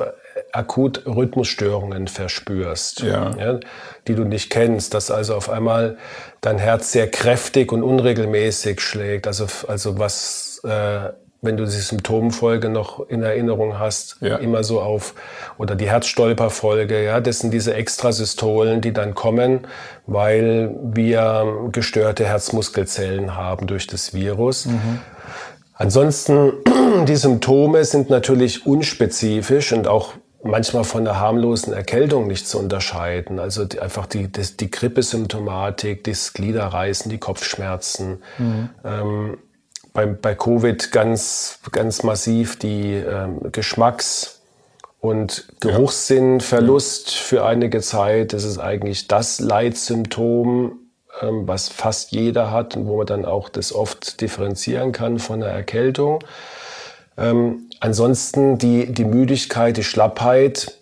akut 0.52 1.06
Rhythmusstörungen 1.06 2.08
verspürst, 2.08 3.02
ja. 3.02 3.36
ja. 3.38 3.60
die 4.08 4.16
du 4.16 4.24
nicht 4.24 4.50
kennst, 4.50 4.94
dass 4.94 5.10
also 5.10 5.36
auf 5.36 5.50
einmal 5.50 5.98
dein 6.42 6.58
Herz 6.58 6.92
sehr 6.92 7.10
kräftig 7.10 7.72
und 7.72 7.84
unregelmäßig 7.84 8.82
schlägt, 8.82 9.28
also, 9.28 9.48
also 9.68 9.98
was 9.98 10.62
äh, 10.64 11.10
wenn 11.42 11.58
du 11.58 11.66
die 11.66 11.72
Symptomfolge 11.72 12.70
noch 12.70 13.08
in 13.10 13.24
Erinnerung 13.24 13.80
hast, 13.80 14.18
ja. 14.22 14.38
immer 14.38 14.64
so 14.64 14.80
auf, 14.80 15.16
oder 15.58 15.76
die 15.76 15.90
Herzstolperfolge, 15.90 17.04
ja, 17.04 17.20
das 17.20 17.40
sind 17.40 17.52
diese 17.52 17.74
Extrasystolen, 17.74 18.80
die 18.82 18.94
dann 18.94 19.16
kommen, 19.16 19.62
weil 20.06 20.76
wir 20.84 21.70
gestörte 21.72 22.26
Herzmuskelzellen 22.26 23.36
haben 23.36 23.66
durch 23.66 23.88
das 23.88 24.14
Virus. 24.14 24.68
Mhm. 24.68 25.00
Ansonsten, 25.74 26.54
die 27.08 27.16
Symptome 27.16 27.86
sind 27.86 28.12
natürlich 28.12 28.68
unspezifisch 28.68 29.74
und 29.74 29.88
auch 29.88 30.14
manchmal 30.44 30.84
von 30.84 31.06
der 31.06 31.20
harmlosen 31.20 31.74
Erkältung 31.74 32.28
nicht 32.28 32.48
zu 32.48 32.60
unterscheiden. 32.60 33.40
Also 33.40 33.66
die, 33.66 33.80
einfach 33.80 34.06
die, 34.06 34.32
die, 34.32 34.46
die 34.60 34.70
Grippesymptomatik, 34.70 36.04
das 36.04 36.34
Gliederreißen, 36.34 37.10
die 37.10 37.18
Kopfschmerzen. 37.18 38.22
Mhm. 38.38 38.70
Ähm, 38.84 39.38
bei, 39.94 40.06
bei 40.06 40.36
Covid 40.36 40.92
ganz, 40.92 41.60
ganz 41.72 42.04
massiv 42.04 42.58
die 42.58 42.94
ähm, 42.94 43.52
Geschmacks- 43.52 44.42
und 45.00 45.48
Geruchssinnverlust 45.60 47.12
ja. 47.12 47.18
für 47.18 47.46
einige 47.46 47.82
Zeit. 47.82 48.34
Das 48.34 48.44
ist 48.44 48.60
eigentlich 48.60 49.08
das 49.08 49.40
Leitsymptom, 49.40 50.80
ähm, 51.22 51.48
was 51.48 51.70
fast 51.70 52.12
jeder 52.12 52.52
hat 52.52 52.78
und 52.78 52.88
wo 52.88 52.98
man 52.98 53.08
dann 53.08 53.26
auch 53.26 53.50
das 53.50 53.74
oft 53.74 54.22
differenzieren 54.22 54.92
kann 54.92 55.20
von 55.20 55.42
der 55.42 55.50
Erkältung. 55.50 56.24
Ähm, 57.18 57.70
ansonsten 57.80 58.58
die, 58.58 58.94
die 58.94 59.06
Müdigkeit, 59.06 59.76
die 59.76 59.84
Schlappheit, 59.84 60.78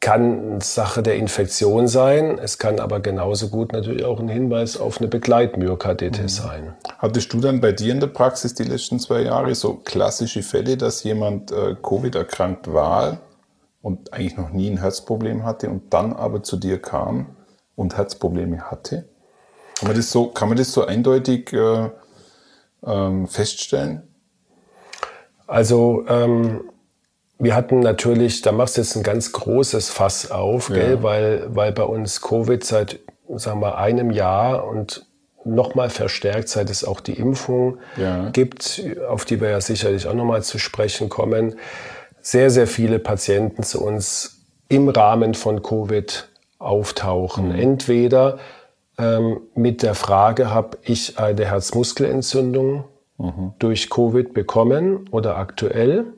kann 0.00 0.62
Sache 0.62 1.02
der 1.02 1.16
Infektion 1.16 1.86
sein. 1.86 2.38
Es 2.38 2.56
kann 2.56 2.80
aber 2.80 3.00
genauso 3.00 3.48
gut 3.48 3.72
natürlich 3.72 4.04
auch 4.04 4.18
ein 4.18 4.28
Hinweis 4.28 4.78
auf 4.78 4.98
eine 4.98 5.08
Begleitmyokarditis 5.08 6.40
mhm. 6.40 6.44
sein. 6.46 6.74
Hattest 6.98 7.32
du 7.32 7.40
dann 7.40 7.60
bei 7.60 7.72
dir 7.72 7.92
in 7.92 8.00
der 8.00 8.06
Praxis 8.06 8.54
die 8.54 8.64
letzten 8.64 8.98
zwei 8.98 9.20
Jahre 9.22 9.54
so 9.54 9.74
klassische 9.74 10.42
Fälle, 10.42 10.78
dass 10.78 11.04
jemand 11.04 11.52
äh, 11.52 11.76
Covid 11.80 12.14
erkrankt 12.14 12.72
war 12.72 13.18
und 13.82 14.14
eigentlich 14.14 14.38
noch 14.38 14.50
nie 14.50 14.70
ein 14.70 14.78
Herzproblem 14.78 15.44
hatte 15.44 15.68
und 15.68 15.92
dann 15.92 16.14
aber 16.14 16.42
zu 16.42 16.56
dir 16.56 16.80
kam 16.80 17.36
und 17.76 17.96
Herzprobleme 17.96 18.70
hatte? 18.70 19.06
Kann 19.78 19.88
man 19.88 19.96
das 19.96 20.10
so, 20.10 20.28
kann 20.28 20.48
man 20.48 20.56
das 20.56 20.72
so 20.72 20.86
eindeutig 20.86 21.52
äh, 21.52 21.90
ähm, 22.86 23.26
feststellen? 23.26 24.02
Also 25.46 26.04
ähm, 26.08 26.70
wir 27.40 27.54
hatten 27.54 27.80
natürlich, 27.80 28.42
da 28.42 28.52
machst 28.52 28.76
du 28.76 28.82
jetzt 28.82 28.96
ein 28.96 29.02
ganz 29.02 29.32
großes 29.32 29.88
Fass 29.88 30.30
auf, 30.30 30.68
ja. 30.68 30.76
gell, 30.76 31.02
weil, 31.02 31.46
weil 31.48 31.72
bei 31.72 31.84
uns 31.84 32.20
Covid 32.20 32.62
seit, 32.62 33.00
sagen 33.34 33.60
wir, 33.60 33.78
einem 33.78 34.10
Jahr 34.10 34.66
und 34.68 35.06
nochmal 35.44 35.88
verstärkt, 35.88 36.50
seit 36.50 36.68
es 36.68 36.84
auch 36.84 37.00
die 37.00 37.14
Impfung 37.14 37.78
ja. 37.96 38.28
gibt, 38.28 38.82
auf 39.08 39.24
die 39.24 39.40
wir 39.40 39.48
ja 39.48 39.60
sicherlich 39.62 40.06
auch 40.06 40.12
nochmal 40.12 40.42
zu 40.42 40.58
sprechen 40.58 41.08
kommen, 41.08 41.54
sehr, 42.20 42.50
sehr 42.50 42.66
viele 42.66 42.98
Patienten 42.98 43.62
zu 43.62 43.82
uns 43.82 44.42
im 44.68 44.90
Rahmen 44.90 45.32
von 45.32 45.62
Covid 45.62 46.28
auftauchen. 46.58 47.48
Mhm. 47.48 47.58
Entweder 47.58 48.38
ähm, 48.98 49.40
mit 49.54 49.82
der 49.82 49.94
Frage, 49.94 50.52
habe 50.52 50.76
ich 50.82 51.18
eine 51.18 51.46
Herzmuskelentzündung 51.46 52.84
mhm. 53.16 53.52
durch 53.58 53.88
Covid 53.88 54.34
bekommen 54.34 55.08
oder 55.10 55.38
aktuell? 55.38 56.12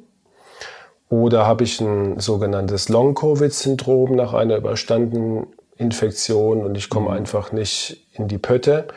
Oder 1.13 1.47
habe 1.47 1.65
ich 1.65 1.79
ein 1.79 2.21
sogenanntes 2.21 2.89
Long-Covid-Syndrom 2.89 4.17
nach 4.17 4.33
einer 4.33 4.57
überstandenen 4.57 5.47
Infektion 5.77 6.65
und 6.65 6.75
ich 6.75 6.89
komme 6.89 7.11
mhm. 7.11 7.17
einfach 7.17 7.53
nicht 7.53 8.07
in 8.15 8.29
die 8.29 8.39
Pötte? 8.39 8.89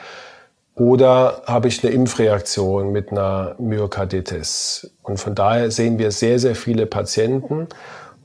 Oder 0.75 1.41
habe 1.45 1.67
ich 1.67 1.83
eine 1.83 1.93
Impfreaktion 1.93 2.93
mit 2.93 3.11
einer 3.11 3.55
Myokarditis? 3.59 4.91
Und 5.03 5.17
von 5.17 5.35
daher 5.35 5.71
sehen 5.71 5.99
wir 5.99 6.11
sehr, 6.11 6.39
sehr 6.39 6.55
viele 6.55 6.85
Patienten. 6.85 7.67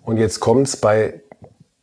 Und 0.05 0.19
jetzt 0.19 0.39
kommt 0.39 0.69
es 0.69 0.77
bei 0.77 1.21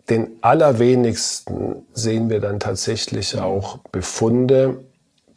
den 0.09 0.37
allerwenigsten, 0.39 1.85
sehen 1.91 2.29
wir 2.29 2.39
dann 2.39 2.61
tatsächlich 2.61 3.37
auch 3.37 3.79
Befunde, 3.91 4.79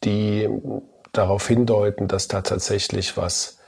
die 0.05 0.49
darauf 1.11 1.49
hindeuten, 1.49 2.07
dass 2.07 2.29
da 2.29 2.43
tatsächlich 2.43 3.17
was 3.17 3.60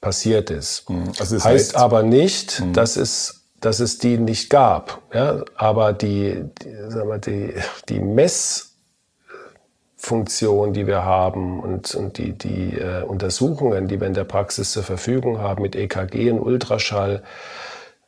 passiert 0.00 0.50
ist. 0.50 0.88
Mhm. 0.88 1.12
Also 1.18 1.36
das 1.36 1.44
heißt, 1.44 1.44
heißt 1.44 1.76
aber 1.76 2.02
nicht, 2.02 2.60
mhm. 2.60 2.72
dass 2.72 2.96
es 2.96 3.38
dass 3.60 3.80
es 3.80 3.98
die 3.98 4.18
nicht 4.18 4.50
gab. 4.50 5.02
Ja? 5.12 5.42
Aber 5.56 5.92
die, 5.92 6.44
die, 6.62 6.90
sagen 6.90 7.08
wir, 7.08 7.18
die, 7.18 7.54
die 7.88 7.98
Messfunktion, 8.00 10.72
die 10.72 10.86
wir 10.86 11.04
haben 11.04 11.58
und, 11.60 11.92
und 11.94 12.18
die, 12.18 12.32
die 12.32 12.78
äh, 12.78 13.02
Untersuchungen, 13.02 13.88
die 13.88 14.00
wir 14.00 14.06
in 14.06 14.14
der 14.14 14.24
Praxis 14.24 14.72
zur 14.72 14.84
Verfügung 14.84 15.40
haben 15.40 15.62
mit 15.62 15.74
EKG 15.74 16.30
und 16.30 16.40
Ultraschall, 16.40 17.22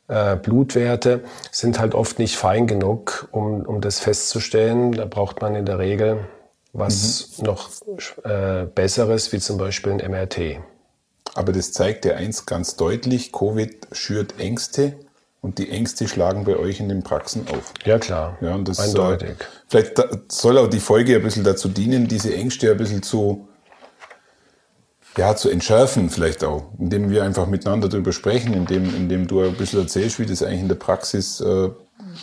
äh, 0.07 0.37
Blutwerte, 0.37 1.23
sind 1.51 1.79
halt 1.79 1.95
oft 1.95 2.19
nicht 2.19 2.37
fein 2.37 2.67
genug, 2.67 3.27
um, 3.31 3.65
um 3.65 3.81
das 3.81 3.99
festzustellen. 3.99 4.93
Da 4.93 5.05
braucht 5.05 5.41
man 5.41 5.55
in 5.55 5.65
der 5.65 5.79
Regel 5.79 6.27
was 6.73 7.37
mhm. 7.37 7.45
noch 7.45 7.69
äh, 8.23 8.65
Besseres, 8.65 9.33
wie 9.33 9.39
zum 9.39 9.57
Beispiel 9.57 9.91
ein 9.91 10.09
MRT. 10.09 10.61
Aber 11.33 11.51
das 11.51 11.71
zeigt 11.71 12.05
ja 12.05 12.15
eins 12.15 12.45
ganz 12.45 12.75
deutlich, 12.75 13.31
Covid 13.31 13.87
schürt 13.91 14.39
Ängste 14.39 14.95
und 15.41 15.57
die 15.57 15.69
Ängste 15.69 16.07
schlagen 16.07 16.43
bei 16.43 16.55
euch 16.55 16.79
in 16.79 16.89
den 16.89 17.03
Praxen 17.03 17.47
auf. 17.47 17.73
Ja, 17.85 17.97
klar. 17.99 18.37
Ja, 18.41 18.55
und 18.55 18.67
das, 18.67 18.79
äh, 18.79 18.83
Eindeutig. 18.83 19.29
Äh, 19.29 19.35
vielleicht 19.67 19.97
da, 19.97 20.09
soll 20.27 20.57
auch 20.57 20.67
die 20.67 20.79
Folge 20.79 21.15
ein 21.15 21.23
bisschen 21.23 21.43
dazu 21.43 21.67
dienen, 21.67 22.07
diese 22.07 22.33
Ängste 22.33 22.71
ein 22.71 22.77
bisschen 22.77 23.01
zu, 23.01 23.47
ja, 25.17 25.35
zu 25.35 25.49
entschärfen 25.49 26.09
vielleicht 26.09 26.43
auch, 26.43 26.65
indem 26.77 27.09
wir 27.09 27.23
einfach 27.23 27.47
miteinander 27.47 27.89
darüber 27.89 28.11
sprechen, 28.11 28.53
indem, 28.53 28.95
indem 28.95 29.27
du 29.27 29.41
ein 29.41 29.55
bisschen 29.55 29.79
erzählst, 29.79 30.19
wie 30.19 30.25
das 30.25 30.43
eigentlich 30.43 30.61
in 30.61 30.67
der 30.67 30.75
Praxis 30.75 31.41
äh, 31.41 31.69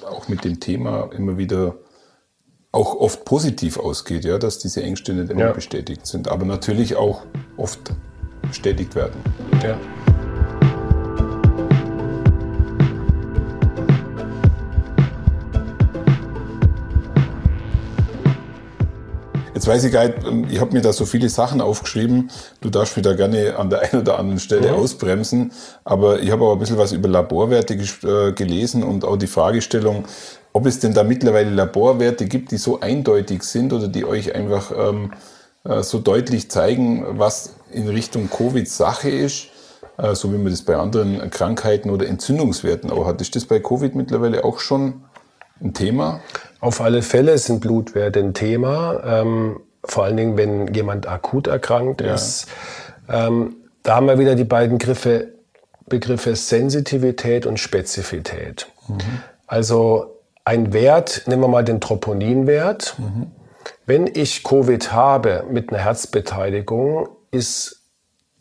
auch 0.07 0.29
mit 0.29 0.45
dem 0.45 0.61
Thema 0.61 1.11
immer 1.13 1.39
wieder 1.39 1.77
auch 2.71 2.95
oft 2.95 3.25
positiv 3.25 3.79
ausgeht, 3.79 4.25
ja, 4.25 4.39
dass 4.39 4.59
diese 4.59 4.83
Ängste 4.83 5.15
nicht 5.15 5.31
immer 5.31 5.41
ja. 5.41 5.53
bestätigt 5.53 6.07
sind, 6.07 6.29
aber 6.29 6.45
natürlich 6.45 6.97
auch 6.97 7.23
oft 7.57 7.93
bestätigt 8.49 8.95
werden. 8.95 9.21
Ja. 9.63 9.77
Jetzt 19.59 19.67
weiß 19.67 19.83
ich 19.83 19.93
gar 19.93 20.07
nicht, 20.07 20.25
ähm, 20.25 20.47
ich 20.49 20.61
habe 20.61 20.73
mir 20.73 20.83
da 20.83 20.93
so 20.93 21.05
viele 21.05 21.29
Sachen 21.29 21.61
aufgeschrieben. 21.61 22.31
Du 22.61 22.71
darfst 22.71 22.97
mich 22.97 23.03
da 23.03 23.15
gerne 23.15 23.57
an 23.57 23.69
der 23.69 23.81
einen 23.93 24.03
oder 24.03 24.17
anderen 24.17 24.39
Stelle 24.39 24.69
ja. 24.69 24.75
ausbremsen. 24.75 25.51
Aber 25.83 26.21
ich 26.21 26.31
habe 26.31 26.45
auch 26.45 26.53
ein 26.53 26.61
bisschen 26.61 26.79
was 26.79 26.93
über 26.93 27.09
Laborwerte 27.09 27.75
äh, 27.75 28.33
gelesen 28.35 28.85
und 28.85 29.05
auch 29.05 29.17
die 29.17 29.27
Fragestellung, 29.27 30.05
ob 30.53 30.67
es 30.67 30.79
denn 30.79 30.95
da 30.95 31.03
mittlerweile 31.03 31.51
Laborwerte 31.51 32.27
gibt, 32.27 32.53
die 32.53 32.57
so 32.57 32.79
eindeutig 32.79 33.43
sind 33.43 33.73
oder 33.73 33.89
die 33.89 34.05
euch 34.05 34.33
einfach 34.33 34.71
ähm, 34.77 35.13
äh, 35.65 35.83
so 35.83 35.99
deutlich 35.99 36.53
zeigen, 36.53 37.19
was 37.19 37.57
in 37.71 37.89
Richtung 37.89 38.31
Covid 38.31 38.69
Sache 38.69 39.11
ist, 39.11 39.49
äh, 39.97 40.15
so 40.15 40.33
wie 40.33 40.39
man 40.39 40.51
das 40.51 40.63
bei 40.63 40.77
anderen 40.77 41.31
Krankheiten 41.31 41.91
oder 41.91 42.07
Entzündungswerten 42.07 42.91
auch 42.91 43.07
hat. 43.07 43.21
Ist 43.21 43.37
das 43.37 43.45
bei 43.45 43.61
Covid 43.61 43.95
mittlerweile 43.95 44.45
auch 44.45 44.59
schon 44.59 45.05
ein 45.61 45.75
Thema? 45.75 46.21
Auf 46.61 46.81
alle 46.81 47.03
Fälle 47.03 47.39
sind 47.39 47.61
Blutwerte 47.61 48.21
ein 48.21 48.35
Thema. 48.35 49.03
Ähm, 49.05 49.61
vor 49.85 50.05
allen 50.05 50.17
Dingen, 50.17 50.37
wenn 50.37 50.73
jemand 50.75 51.07
akut 51.07 51.47
erkrankt 51.47 52.01
ja. 52.01 52.15
ist. 52.15 52.47
Ähm, 53.09 53.57
da 53.83 53.97
haben 53.97 54.07
wir 54.07 54.19
wieder 54.19 54.35
die 54.35 54.45
beiden 54.45 54.79
Griffe, 54.79 55.35
Begriffe 55.87 56.37
Sensitivität 56.37 57.47
und 57.47 57.59
Spezifität. 57.59 58.67
Mhm. 58.89 58.99
Also 59.47 60.19
ein 60.45 60.73
Wert, 60.73 61.23
nehmen 61.27 61.43
wir 61.43 61.49
mal 61.49 61.65
den 61.65 61.81
Troponinwert. 61.81 62.97
Mhm. 62.99 63.29
Wenn 63.87 64.07
ich 64.07 64.45
Covid 64.45 64.93
habe 64.93 65.45
mit 65.51 65.71
einer 65.71 65.79
Herzbeteiligung, 65.79 67.09
ist 67.31 67.83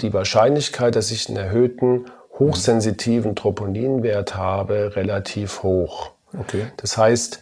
die 0.02 0.14
Wahrscheinlichkeit, 0.14 0.96
dass 0.96 1.12
ich 1.12 1.28
einen 1.28 1.38
erhöhten 1.38 2.06
hochsensitiven 2.40 3.36
Troponinwert 3.36 4.36
habe, 4.36 4.96
relativ 4.96 5.64
hoch. 5.64 6.12
Okay. 6.38 6.68
Das 6.78 6.98
heißt, 6.98 7.42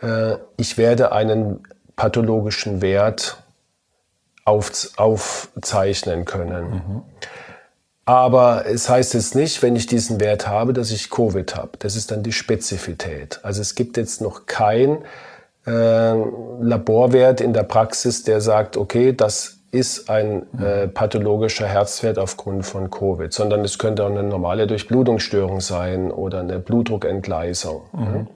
äh, 0.00 0.36
ich 0.56 0.78
werde 0.78 1.12
einen 1.12 1.66
pathologischen 1.96 2.80
Wert 2.80 3.42
aufzeichnen 4.44 6.24
können. 6.24 6.70
Mhm. 6.70 7.02
Aber 8.06 8.66
es 8.66 8.88
heißt 8.88 9.14
jetzt 9.14 9.36
nicht, 9.36 9.62
wenn 9.62 9.76
ich 9.76 9.86
diesen 9.86 10.18
Wert 10.18 10.48
habe, 10.48 10.72
dass 10.72 10.90
ich 10.90 11.10
Covid 11.10 11.54
habe. 11.54 11.72
Das 11.78 11.94
ist 11.94 12.10
dann 12.10 12.22
die 12.22 12.32
Spezifität. 12.32 13.38
Also 13.44 13.60
es 13.60 13.74
gibt 13.76 13.96
jetzt 13.96 14.20
noch 14.20 14.46
kein 14.46 15.04
äh, 15.66 16.14
Laborwert 16.60 17.40
in 17.40 17.52
der 17.52 17.62
Praxis, 17.62 18.24
der 18.24 18.40
sagt, 18.40 18.76
okay, 18.76 19.12
das 19.12 19.59
ist 19.72 20.10
ein 20.10 20.46
äh, 20.58 20.88
pathologischer 20.88 21.66
Herzwert 21.66 22.18
aufgrund 22.18 22.66
von 22.66 22.90
Covid, 22.90 23.32
sondern 23.32 23.60
es 23.60 23.78
könnte 23.78 24.04
auch 24.04 24.10
eine 24.10 24.22
normale 24.22 24.66
Durchblutungsstörung 24.66 25.60
sein 25.60 26.10
oder 26.10 26.40
eine 26.40 26.58
Blutdruckentgleisung. 26.58 27.82
Mhm. 27.92 28.26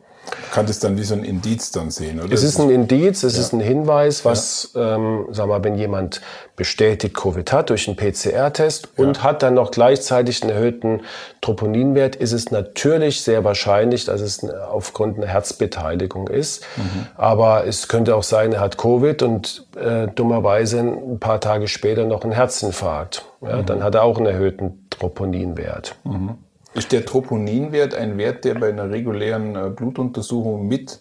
Kann 0.52 0.66
das 0.66 0.78
dann 0.78 0.96
wie 0.96 1.02
so 1.02 1.14
ein 1.14 1.24
Indiz 1.24 1.70
dann 1.72 1.90
sehen, 1.90 2.20
oder? 2.20 2.32
Es 2.32 2.42
ist 2.42 2.58
ein 2.60 2.70
Indiz, 2.70 3.22
es 3.22 3.34
ja. 3.34 3.40
ist 3.40 3.52
ein 3.52 3.60
Hinweis, 3.60 4.24
was, 4.24 4.70
ja. 4.74 4.96
ähm, 4.96 5.26
sag 5.30 5.48
mal, 5.48 5.62
wenn 5.64 5.76
jemand 5.76 6.20
bestätigt 6.56 7.14
Covid 7.14 7.52
hat 7.52 7.70
durch 7.70 7.88
einen 7.88 7.96
PCR-Test 7.96 8.88
ja. 8.96 9.04
und 9.04 9.22
hat 9.22 9.42
dann 9.42 9.54
noch 9.54 9.70
gleichzeitig 9.70 10.42
einen 10.42 10.52
erhöhten 10.52 11.00
Troponinwert, 11.40 12.16
ist 12.16 12.32
es 12.32 12.50
natürlich 12.50 13.22
sehr 13.22 13.42
wahrscheinlich, 13.44 14.04
dass 14.04 14.20
es 14.20 14.48
aufgrund 14.48 15.18
einer 15.18 15.26
Herzbeteiligung 15.26 16.28
ist. 16.28 16.64
Mhm. 16.76 17.06
Aber 17.16 17.66
es 17.66 17.88
könnte 17.88 18.14
auch 18.14 18.22
sein, 18.22 18.52
er 18.52 18.60
hat 18.60 18.78
Covid 18.78 19.22
und 19.22 19.66
äh, 19.76 20.06
dummerweise 20.06 20.80
ein 20.80 21.18
paar 21.18 21.40
Tage 21.40 21.68
später 21.68 22.04
noch 22.04 22.22
einen 22.22 22.32
Herzinfarkt. 22.32 23.24
Ja, 23.42 23.56
mhm. 23.56 23.66
Dann 23.66 23.82
hat 23.82 23.94
er 23.94 24.04
auch 24.04 24.18
einen 24.18 24.26
erhöhten 24.26 24.86
Troponinwert. 24.90 25.96
Mhm. 26.04 26.38
Ist 26.74 26.92
der 26.92 27.04
Troponinwert 27.04 27.94
ein 27.94 28.18
Wert, 28.18 28.44
der 28.44 28.54
bei 28.54 28.68
einer 28.68 28.90
regulären 28.90 29.54
äh, 29.56 29.70
Blutuntersuchung 29.70 30.66
mit 30.66 31.00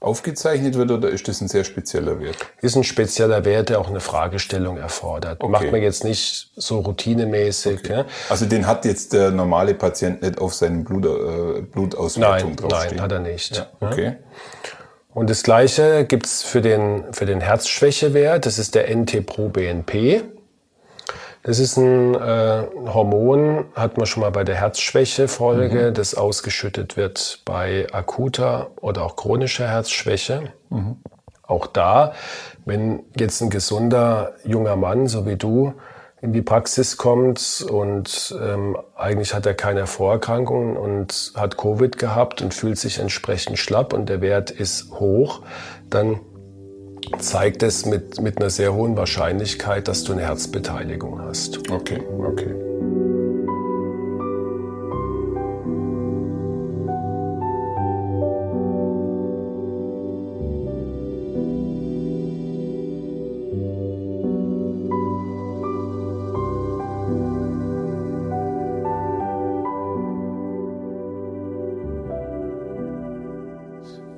aufgezeichnet 0.00 0.76
wird 0.76 0.90
oder 0.90 1.10
ist 1.10 1.28
das 1.28 1.42
ein 1.42 1.48
sehr 1.48 1.64
spezieller 1.64 2.20
Wert? 2.20 2.36
Ist 2.62 2.74
ein 2.74 2.84
spezieller 2.84 3.44
Wert, 3.44 3.68
der 3.68 3.80
auch 3.80 3.90
eine 3.90 4.00
Fragestellung 4.00 4.78
erfordert. 4.78 5.42
Okay. 5.42 5.52
Macht 5.52 5.70
man 5.70 5.82
jetzt 5.82 6.04
nicht 6.04 6.50
so 6.56 6.80
routinemäßig. 6.80 7.80
Okay. 7.80 7.92
Ja. 7.92 8.04
Also 8.30 8.46
den 8.46 8.66
hat 8.66 8.86
jetzt 8.86 9.12
der 9.12 9.30
normale 9.30 9.74
Patient 9.74 10.22
nicht 10.22 10.38
auf 10.40 10.54
seinem 10.54 10.84
Blut, 10.84 11.04
äh, 11.04 11.60
Blutauswertung 11.60 12.50
nein, 12.50 12.56
draufstehen? 12.56 12.96
Nein, 12.96 13.02
hat 13.02 13.12
er 13.12 13.20
nicht. 13.20 13.56
Ja. 13.56 13.66
Okay. 13.80 14.16
Und 15.12 15.28
das 15.28 15.42
Gleiche 15.42 16.04
gibt's 16.06 16.42
für 16.42 16.62
den, 16.62 17.12
für 17.12 17.26
den 17.26 17.40
Herzschwächewert. 17.40 18.46
Das 18.46 18.58
ist 18.58 18.74
der 18.74 18.88
NT-proBNP. 18.88 20.22
Das 21.42 21.58
ist 21.58 21.78
ein 21.78 22.14
äh, 22.14 22.66
Hormon, 22.92 23.64
hat 23.74 23.96
man 23.96 24.06
schon 24.06 24.22
mal 24.22 24.30
bei 24.30 24.44
der 24.44 24.56
Herzschwäche-Folge, 24.56 25.88
mhm. 25.88 25.94
das 25.94 26.14
ausgeschüttet 26.14 26.98
wird 26.98 27.40
bei 27.46 27.86
akuter 27.92 28.72
oder 28.80 29.04
auch 29.04 29.16
chronischer 29.16 29.66
Herzschwäche. 29.66 30.52
Mhm. 30.68 30.96
Auch 31.46 31.66
da, 31.66 32.12
wenn 32.66 33.04
jetzt 33.18 33.40
ein 33.40 33.50
gesunder 33.50 34.34
junger 34.44 34.76
Mann, 34.76 35.06
so 35.06 35.26
wie 35.26 35.36
du, 35.36 35.74
in 36.22 36.34
die 36.34 36.42
Praxis 36.42 36.98
kommt 36.98 37.64
und 37.68 38.36
ähm, 38.40 38.76
eigentlich 38.94 39.32
hat 39.32 39.46
er 39.46 39.54
keine 39.54 39.86
Vorerkrankungen 39.86 40.76
und 40.76 41.32
hat 41.34 41.56
Covid 41.56 41.96
gehabt 41.96 42.42
und 42.42 42.52
fühlt 42.52 42.78
sich 42.78 42.98
entsprechend 42.98 43.58
schlapp 43.58 43.94
und 43.94 44.10
der 44.10 44.20
Wert 44.20 44.50
ist 44.50 44.92
hoch, 44.92 45.40
dann 45.88 46.20
zeigt 47.18 47.62
es 47.62 47.86
mit, 47.86 48.20
mit 48.20 48.38
einer 48.38 48.50
sehr 48.50 48.74
hohen 48.74 48.96
Wahrscheinlichkeit, 48.96 49.88
dass 49.88 50.04
du 50.04 50.12
eine 50.12 50.22
Herzbeteiligung 50.22 51.20
hast. 51.20 51.70
Okay, 51.70 52.02
okay. 52.18 52.54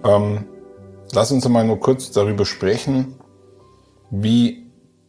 Ähm, 0.05 0.45
Lass 1.15 1.31
uns 1.31 1.47
mal 1.47 1.65
nur 1.65 1.79
kurz 1.79 2.11
darüber 2.11 2.47
sprechen, 2.47 3.17
wie 4.11 4.67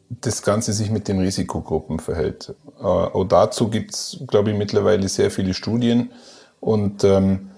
das 0.09 0.41
Ganze 0.41 0.73
sich 0.73 0.91
mit 0.91 1.07
den 1.07 1.19
Risikogruppen 1.19 1.99
verhält. 1.99 2.53
Äh, 2.77 2.83
auch 2.83 3.23
dazu 3.23 3.69
gibt's, 3.69 4.19
glaube 4.27 4.51
ich, 4.51 4.57
mittlerweile 4.57 5.07
sehr 5.07 5.31
viele 5.31 5.53
Studien. 5.53 6.11
Und 6.59 7.05
ähm, 7.05 7.51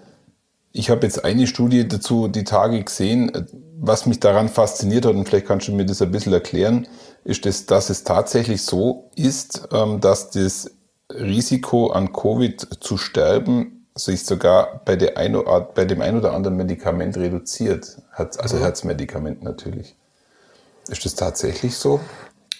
ich 0.71 0.91
habe 0.91 1.07
jetzt 1.07 1.25
eine 1.25 1.47
Studie 1.47 1.87
dazu 1.87 2.27
die 2.27 2.43
Tage 2.43 2.83
gesehen. 2.83 3.31
Was 3.79 4.05
mich 4.05 4.19
daran 4.19 4.47
fasziniert 4.47 5.07
hat, 5.07 5.15
und 5.15 5.27
vielleicht 5.27 5.47
kannst 5.47 5.67
du 5.67 5.71
mir 5.71 5.85
das 5.85 6.01
ein 6.03 6.11
bisschen 6.11 6.33
erklären, 6.33 6.87
ist, 7.23 7.47
das, 7.47 7.65
dass 7.65 7.89
es 7.89 8.03
tatsächlich 8.03 8.61
so 8.61 9.09
ist, 9.15 9.67
ähm, 9.71 10.01
dass 10.01 10.29
das 10.29 10.71
Risiko 11.11 11.87
an 11.87 12.13
Covid 12.13 12.61
zu 12.79 12.97
sterben 12.97 13.74
sich 13.95 14.25
sogar 14.25 14.81
bei, 14.85 14.95
der 14.95 15.17
ein, 15.17 15.37
bei 15.73 15.85
dem 15.85 16.01
ein 16.01 16.17
oder 16.17 16.33
anderen 16.33 16.57
Medikament 16.57 17.17
reduziert. 17.17 17.97
Also 18.13 18.57
mhm. 18.57 18.61
Herzmedikament 18.61 19.43
natürlich. 19.43 19.95
Ist 20.89 21.05
das 21.05 21.15
tatsächlich 21.15 21.77
so? 21.77 21.99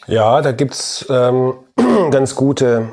Ja, 0.07 0.41
da 0.41 0.51
gibt's 0.51 1.05
ähm, 1.09 1.53
ganz 2.11 2.35
gute 2.35 2.89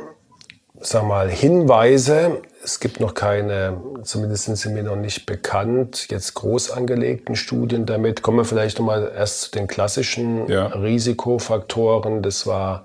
sag 0.82 1.04
mal, 1.04 1.30
Hinweise. 1.30 2.42
Es 2.62 2.80
gibt 2.80 3.00
noch 3.00 3.14
keine, 3.14 3.80
zumindest 4.02 4.44
sind 4.44 4.56
sie 4.56 4.68
mir 4.68 4.82
noch 4.82 4.96
nicht 4.96 5.26
bekannt, 5.26 6.08
jetzt 6.10 6.34
groß 6.34 6.70
angelegten 6.70 7.34
Studien 7.34 7.86
damit. 7.86 8.22
Kommen 8.22 8.38
wir 8.38 8.44
vielleicht 8.44 8.78
nochmal 8.78 9.12
erst 9.14 9.42
zu 9.42 9.50
den 9.52 9.66
klassischen 9.66 10.48
ja. 10.48 10.66
Risikofaktoren. 10.66 12.22
Das 12.22 12.46
war 12.46 12.84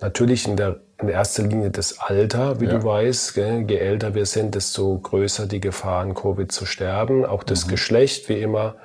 natürlich 0.00 0.48
in 0.48 0.56
der 0.56 0.80
in 1.04 1.14
erster 1.14 1.42
Linie 1.42 1.70
das 1.70 1.98
Alter, 1.98 2.60
wie 2.60 2.66
ja. 2.66 2.72
du 2.72 2.84
weißt. 2.84 3.34
Gell? 3.34 3.64
Je 3.68 3.76
älter 3.76 4.14
wir 4.14 4.26
sind, 4.26 4.54
desto 4.54 4.98
größer 4.98 5.46
die 5.46 5.60
Gefahr, 5.60 6.02
an 6.02 6.14
Covid 6.14 6.50
zu 6.50 6.66
sterben. 6.66 7.24
Auch 7.24 7.42
das 7.42 7.66
mhm. 7.66 7.70
Geschlecht, 7.70 8.28
wie 8.28 8.40
immer, 8.40 8.76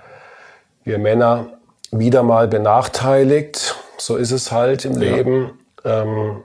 wir 0.83 0.99
Männer 0.99 1.57
wieder 1.91 2.23
mal 2.23 2.47
benachteiligt. 2.47 3.75
So 3.97 4.15
ist 4.15 4.31
es 4.31 4.51
halt 4.51 4.85
im 4.85 4.93
ja. 4.93 5.15
Leben. 5.15 5.51
Ähm, 5.83 6.43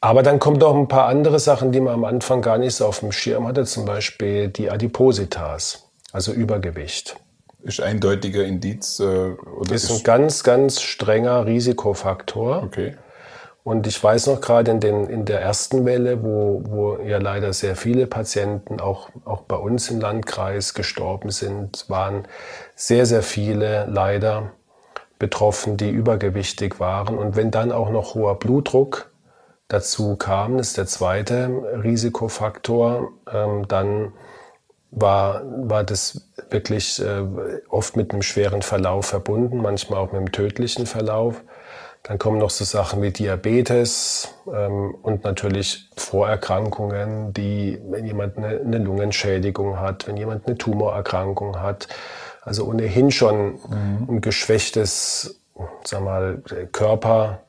aber 0.00 0.22
dann 0.22 0.38
kommen 0.38 0.58
doch 0.58 0.76
ein 0.76 0.88
paar 0.88 1.06
andere 1.06 1.38
Sachen, 1.38 1.72
die 1.72 1.80
man 1.80 1.94
am 1.94 2.04
Anfang 2.04 2.42
gar 2.42 2.58
nicht 2.58 2.74
so 2.74 2.86
auf 2.86 3.00
dem 3.00 3.10
Schirm 3.10 3.46
hatte. 3.46 3.64
Zum 3.64 3.86
Beispiel 3.86 4.48
die 4.48 4.70
Adipositas, 4.70 5.88
also 6.12 6.32
Übergewicht. 6.32 7.16
Ist 7.62 7.80
eindeutiger 7.80 8.44
Indiz? 8.44 9.00
Äh, 9.00 9.04
oder 9.04 9.74
ist, 9.74 9.84
ist 9.84 9.90
ein 9.90 10.02
ganz, 10.02 10.42
ganz 10.42 10.82
strenger 10.82 11.46
Risikofaktor. 11.46 12.62
Okay. 12.62 12.96
Und 13.64 13.86
ich 13.86 14.02
weiß 14.02 14.26
noch 14.26 14.42
gerade 14.42 14.70
in, 14.70 14.80
den, 14.80 15.08
in 15.08 15.24
der 15.24 15.40
ersten 15.40 15.86
Welle, 15.86 16.22
wo, 16.22 16.62
wo 16.66 16.98
ja 16.98 17.16
leider 17.16 17.54
sehr 17.54 17.76
viele 17.76 18.06
Patienten 18.06 18.78
auch, 18.78 19.08
auch 19.24 19.40
bei 19.42 19.56
uns 19.56 19.90
im 19.90 20.00
Landkreis 20.00 20.74
gestorben 20.74 21.30
sind, 21.30 21.88
waren 21.88 22.28
sehr, 22.76 23.06
sehr 23.06 23.22
viele 23.22 23.86
leider 23.86 24.52
betroffen, 25.18 25.78
die 25.78 25.88
übergewichtig 25.88 26.78
waren. 26.78 27.16
Und 27.16 27.36
wenn 27.36 27.50
dann 27.50 27.72
auch 27.72 27.88
noch 27.88 28.14
hoher 28.14 28.38
Blutdruck 28.38 29.10
dazu 29.68 30.16
kam, 30.16 30.58
ist 30.58 30.76
der 30.76 30.86
zweite 30.86 31.48
Risikofaktor, 31.82 33.12
ähm, 33.32 33.66
dann 33.66 34.12
war, 34.90 35.42
war 35.46 35.84
das 35.84 36.28
wirklich 36.50 37.00
äh, 37.00 37.24
oft 37.70 37.96
mit 37.96 38.12
einem 38.12 38.20
schweren 38.20 38.60
Verlauf 38.60 39.06
verbunden, 39.06 39.62
manchmal 39.62 40.00
auch 40.00 40.12
mit 40.12 40.16
einem 40.16 40.32
tödlichen 40.32 40.84
Verlauf. 40.84 41.42
Dann 42.04 42.18
kommen 42.18 42.36
noch 42.38 42.50
so 42.50 42.64
Sachen 42.64 43.02
wie 43.02 43.10
Diabetes 43.10 44.28
ähm, 44.46 44.94
und 45.02 45.24
natürlich 45.24 45.88
Vorerkrankungen, 45.96 47.32
die, 47.32 47.80
wenn 47.88 48.06
jemand 48.06 48.36
eine, 48.36 48.60
eine, 48.60 48.78
Lungenschädigung 48.78 49.80
hat, 49.80 50.06
wenn 50.06 50.18
jemand 50.18 50.46
eine 50.46 50.58
Tumorerkrankung 50.58 51.60
hat, 51.60 51.88
also 52.42 52.66
ohnehin 52.66 53.10
schon 53.10 53.52
mhm. 53.52 54.06
ein 54.08 54.20
geschwächtes, 54.20 55.40
sag 55.84 56.04
mal, 56.04 56.42
Körper 56.72 57.40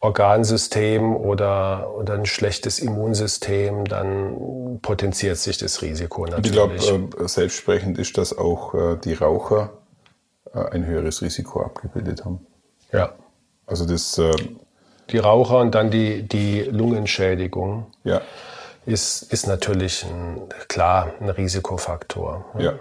Organsystem 0.00 1.14
oder, 1.14 1.94
oder 1.94 2.14
ein 2.14 2.24
schlechtes 2.24 2.78
Immunsystem, 2.78 3.84
dann 3.84 4.78
potenziert 4.80 5.36
sich 5.36 5.58
das 5.58 5.82
Risiko 5.82 6.24
natürlich. 6.24 6.46
Ich 6.46 6.52
glaube, 6.52 7.22
äh, 7.22 7.28
selbstsprechend 7.28 7.98
ist, 7.98 8.16
dass 8.16 8.36
auch 8.36 8.72
äh, 8.72 8.96
die 8.96 9.12
Raucher 9.12 9.74
äh, 10.54 10.58
ein 10.70 10.86
höheres 10.86 11.20
Risiko 11.20 11.60
abgebildet 11.60 12.24
haben. 12.24 12.46
Ja. 12.92 13.12
Also 13.70 13.86
das. 13.86 14.18
Äh, 14.18 14.32
die 15.12 15.18
Raucher 15.18 15.58
und 15.58 15.74
dann 15.74 15.90
die, 15.90 16.22
die 16.22 16.62
Lungenschädigung. 16.62 17.86
Ja. 18.04 18.20
Ist, 18.86 19.32
ist 19.32 19.46
natürlich 19.46 20.04
ein, 20.04 20.40
klar 20.68 21.12
ein 21.20 21.28
Risikofaktor. 21.28 22.46
Ja. 22.58 22.74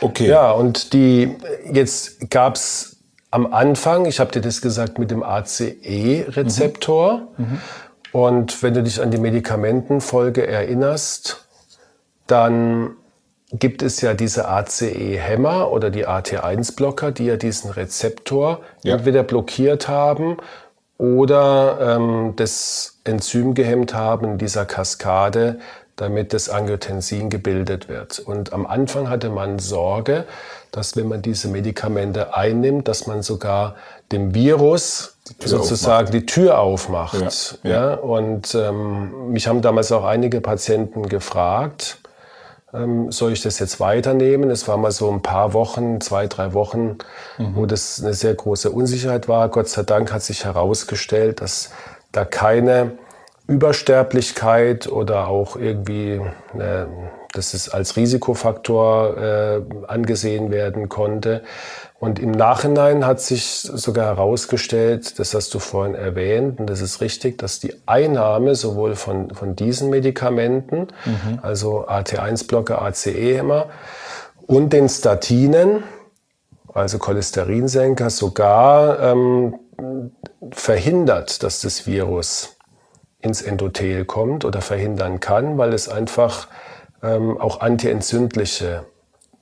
Okay. 0.00 0.28
Ja, 0.28 0.52
und 0.52 0.92
die, 0.92 1.36
jetzt 1.72 2.30
gab 2.30 2.56
es 2.56 2.96
am 3.30 3.52
Anfang, 3.52 4.06
ich 4.06 4.20
habe 4.20 4.30
dir 4.30 4.40
das 4.40 4.60
gesagt, 4.60 4.98
mit 4.98 5.10
dem 5.10 5.22
ACE-Rezeptor. 5.22 7.28
Mhm. 7.36 7.44
Mhm. 7.44 7.60
Und 8.12 8.62
wenn 8.62 8.74
du 8.74 8.82
dich 8.82 9.02
an 9.02 9.10
die 9.10 9.18
Medikamentenfolge 9.18 10.46
erinnerst, 10.46 11.46
dann 12.26 12.96
gibt 13.52 13.82
es 13.82 14.00
ja 14.00 14.14
diese 14.14 14.48
ACE-Hämmer 14.48 15.70
oder 15.70 15.90
die 15.90 16.06
AT1-Blocker, 16.06 17.12
die 17.12 17.26
ja 17.26 17.36
diesen 17.36 17.70
Rezeptor 17.70 18.60
ja. 18.82 18.94
entweder 18.94 19.22
blockiert 19.22 19.88
haben 19.88 20.38
oder 20.98 21.96
ähm, 21.96 22.34
das 22.36 22.98
Enzym 23.04 23.54
gehemmt 23.54 23.94
haben 23.94 24.32
in 24.32 24.38
dieser 24.38 24.64
Kaskade, 24.64 25.58
damit 25.94 26.32
das 26.32 26.48
Angiotensin 26.48 27.30
gebildet 27.30 27.88
wird. 27.88 28.18
Und 28.18 28.52
am 28.52 28.66
Anfang 28.66 29.08
hatte 29.08 29.30
man 29.30 29.58
Sorge, 29.58 30.24
dass 30.72 30.96
wenn 30.96 31.08
man 31.08 31.22
diese 31.22 31.48
Medikamente 31.48 32.34
einnimmt, 32.34 32.88
dass 32.88 33.06
man 33.06 33.22
sogar 33.22 33.76
dem 34.12 34.34
Virus 34.34 35.16
die 35.42 35.48
sozusagen 35.48 36.08
aufmacht. 36.08 36.14
die 36.14 36.26
Tür 36.26 36.58
aufmacht. 36.58 37.58
Ja, 37.62 37.70
ja. 37.70 37.90
ja 37.90 37.94
und 37.94 38.54
ähm, 38.54 39.30
mich 39.30 39.48
haben 39.48 39.62
damals 39.62 39.90
auch 39.92 40.04
einige 40.04 40.40
Patienten 40.40 41.08
gefragt, 41.08 41.98
ähm, 42.76 43.10
soll 43.12 43.32
ich 43.32 43.42
das 43.42 43.58
jetzt 43.58 43.80
weiternehmen? 43.80 44.50
Es 44.50 44.68
war 44.68 44.76
mal 44.76 44.92
so 44.92 45.10
ein 45.10 45.22
paar 45.22 45.52
Wochen, 45.52 46.00
zwei, 46.00 46.26
drei 46.26 46.52
Wochen, 46.52 46.98
mhm. 47.38 47.54
wo 47.54 47.66
das 47.66 48.02
eine 48.02 48.14
sehr 48.14 48.34
große 48.34 48.70
Unsicherheit 48.70 49.28
war. 49.28 49.48
Gott 49.48 49.68
sei 49.68 49.82
Dank 49.82 50.12
hat 50.12 50.22
sich 50.22 50.44
herausgestellt, 50.44 51.40
dass 51.40 51.70
da 52.12 52.24
keine 52.24 52.92
Übersterblichkeit 53.48 54.88
oder 54.88 55.28
auch 55.28 55.56
irgendwie, 55.56 56.20
äh, 56.58 56.86
dass 57.32 57.54
es 57.54 57.68
als 57.68 57.96
Risikofaktor 57.96 59.16
äh, 59.16 59.60
angesehen 59.86 60.50
werden 60.50 60.88
konnte. 60.88 61.42
Und 61.98 62.18
im 62.18 62.30
Nachhinein 62.30 63.06
hat 63.06 63.20
sich 63.20 63.46
sogar 63.62 64.06
herausgestellt, 64.06 65.18
das 65.18 65.32
hast 65.32 65.54
du 65.54 65.58
vorhin 65.58 65.94
erwähnt, 65.94 66.60
und 66.60 66.68
das 66.68 66.82
ist 66.82 67.00
richtig, 67.00 67.38
dass 67.38 67.58
die 67.58 67.74
Einnahme 67.86 68.54
sowohl 68.54 68.96
von, 68.96 69.30
von 69.30 69.56
diesen 69.56 69.88
Medikamenten, 69.88 70.88
mhm. 71.06 71.38
also 71.40 71.86
AT1-Blocker, 71.86 72.82
ACE-Hämmer 72.82 73.70
und 74.46 74.74
den 74.74 74.90
Statinen, 74.90 75.84
also 76.72 76.98
Cholesterinsenker, 76.98 78.10
sogar 78.10 79.00
ähm, 79.00 79.58
verhindert, 80.50 81.42
dass 81.42 81.62
das 81.62 81.86
Virus 81.86 82.56
ins 83.20 83.40
Endothel 83.40 84.04
kommt 84.04 84.44
oder 84.44 84.60
verhindern 84.60 85.20
kann, 85.20 85.56
weil 85.56 85.72
es 85.72 85.88
einfach 85.88 86.48
ähm, 87.02 87.40
auch 87.40 87.60
antientzündliche 87.60 88.84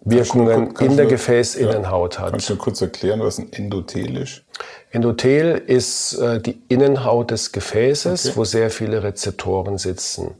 Wirkungen 0.05 0.75
in 0.77 0.97
der 0.97 1.07
Gefäßinnenhaut 1.07 2.17
ja, 2.17 2.21
hat. 2.23 2.31
Kannst 2.33 2.51
du 2.51 2.57
kurz 2.57 2.81
erklären, 2.81 3.21
was 3.21 3.39
ein 3.39 3.53
Endothel 3.53 4.19
ist? 4.19 4.43
Endothel 4.91 5.63
ist 5.67 6.15
äh, 6.15 6.41
die 6.41 6.61
Innenhaut 6.69 7.31
des 7.31 7.53
Gefäßes, 7.53 8.27
okay. 8.27 8.37
wo 8.37 8.45
sehr 8.45 8.71
viele 8.71 9.03
Rezeptoren 9.03 9.79
sitzen. 9.79 10.35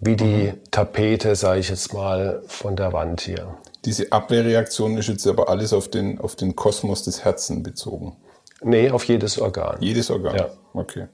Wie 0.00 0.16
die 0.16 0.24
mhm. 0.24 0.70
Tapete, 0.70 1.34
sage 1.34 1.60
ich 1.60 1.68
jetzt 1.68 1.92
mal, 1.92 2.40
von 2.46 2.76
der 2.76 2.92
Wand 2.92 3.20
hier. 3.22 3.56
Diese 3.84 4.12
Abwehrreaktion 4.12 4.96
ist 4.96 5.08
jetzt 5.08 5.26
aber 5.26 5.48
alles 5.48 5.72
auf 5.72 5.88
den, 5.88 6.20
auf 6.20 6.36
den 6.36 6.54
Kosmos 6.54 7.02
des 7.02 7.24
Herzens 7.24 7.64
bezogen. 7.64 8.16
Nee, 8.62 8.90
auf 8.90 9.04
jedes 9.04 9.40
Organ. 9.40 9.76
Jedes 9.80 10.10
Organ? 10.10 10.36
Ja. 10.36 10.50
Okay. 10.72 11.06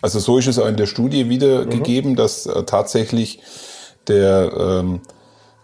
Also 0.00 0.18
so 0.18 0.38
ist 0.38 0.46
es 0.46 0.58
auch 0.58 0.66
in 0.66 0.76
der 0.76 0.86
Studie 0.86 1.28
wiedergegeben, 1.28 2.12
mhm. 2.12 2.16
dass 2.16 2.46
äh, 2.46 2.62
tatsächlich 2.64 3.40
der... 4.08 4.50
Ähm, 4.58 5.00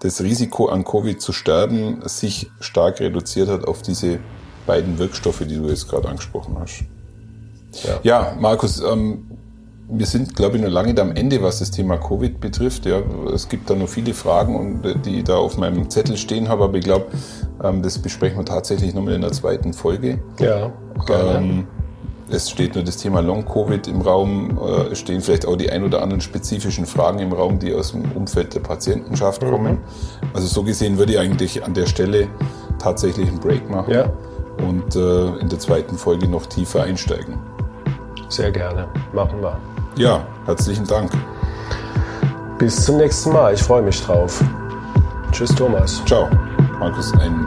das 0.01 0.21
Risiko 0.21 0.67
an 0.67 0.85
Covid 0.85 1.21
zu 1.21 1.33
sterben 1.33 2.01
sich 2.05 2.51
stark 2.61 3.01
reduziert 3.01 3.49
hat 3.49 3.65
auf 3.65 3.83
diese 3.83 4.21
beiden 4.67 4.99
Wirkstoffe, 4.99 5.41
die 5.41 5.57
du 5.57 5.69
jetzt 5.69 5.89
gerade 5.89 6.09
angesprochen 6.09 6.57
hast. 6.59 6.85
Ja, 7.85 8.01
ja 8.03 8.37
Markus, 8.39 8.81
ähm, 8.81 9.25
wir 9.91 10.07
sind, 10.07 10.37
glaube 10.37 10.57
ich, 10.57 10.63
noch 10.63 10.71
lange 10.71 11.01
am 11.01 11.13
Ende, 11.13 11.43
was 11.43 11.61
das 11.61 11.71
Thema 11.71 11.97
Covid 11.97 12.41
betrifft. 12.41 12.85
Ja, 12.85 13.01
es 13.35 13.49
gibt 13.49 13.71
da 13.71 13.75
noch 13.75 13.89
viele 13.89 14.13
Fragen, 14.13 14.55
und, 14.55 14.85
äh, 14.85 14.95
die 14.99 15.25
da 15.25 15.37
auf 15.37 15.57
meinem 15.57 15.89
Zettel 15.89 16.17
stehen 16.17 16.49
habe, 16.49 16.65
aber 16.65 16.77
ich 16.77 16.85
glaube, 16.85 17.07
ähm, 17.65 17.83
das 17.83 17.99
besprechen 17.99 18.39
wir 18.39 18.45
tatsächlich 18.45 18.95
nochmal 18.95 19.15
in 19.15 19.23
der 19.23 19.33
zweiten 19.33 19.73
Folge. 19.73 20.21
Ja, 20.39 20.73
gerne. 21.07 21.39
Ähm, 21.39 21.67
es 22.31 22.51
steht 22.51 22.75
nur 22.75 22.85
das 22.85 22.97
Thema 22.97 23.21
Long-Covid 23.21 23.87
im 23.89 24.01
Raum, 24.01 24.59
äh, 24.59 24.93
es 24.93 24.99
stehen 24.99 25.21
vielleicht 25.21 25.47
auch 25.47 25.57
die 25.57 25.71
ein 25.71 25.85
oder 25.85 26.03
anderen 26.03 26.21
spezifischen 26.21 26.87
Fragen 26.87 27.19
im 27.19 27.33
Raum, 27.33 27.59
die 27.59 27.75
aus 27.75 27.93
dem 27.93 28.11
Umfeld 28.13 28.55
der 28.55 28.61
Patientenschaft 28.61 29.43
mhm. 29.43 29.51
kommen. 29.51 29.79
Also 30.35 30.47
so 30.47 30.63
gesehen 30.63 30.99
würde 30.99 31.13
ich 31.13 31.19
eigentlich 31.19 31.65
an 31.65 31.75
der 31.75 31.87
Stelle 31.87 32.29
tatsächlich 32.79 33.29
einen 33.29 33.41
Break 33.41 33.69
machen 33.71 33.93
ja. 33.93 34.13
und 34.67 34.95
äh, 34.97 35.27
in 35.39 35.49
der 35.49 35.59
zweiten 35.59 35.97
Folge 35.97 36.29
noch 36.29 36.47
tiefer 36.47 36.83
einsteigen. 36.83 37.39
Sehr 38.29 38.51
gerne, 38.51 38.89
machen 39.13 39.41
wir. 39.41 39.59
Ja, 39.97 40.27
herzlichen 40.47 40.87
Dank. 40.87 41.11
Bis 42.59 42.85
zum 42.85 42.99
nächsten 42.99 43.33
Mal, 43.33 43.55
ich 43.55 43.63
freue 43.63 43.83
mich 43.83 44.01
drauf. 44.03 44.43
Tschüss 45.33 45.55
Thomas. 45.55 46.03
Ciao. 46.07 46.29
Markus, 46.79 47.13
ein 47.15 47.47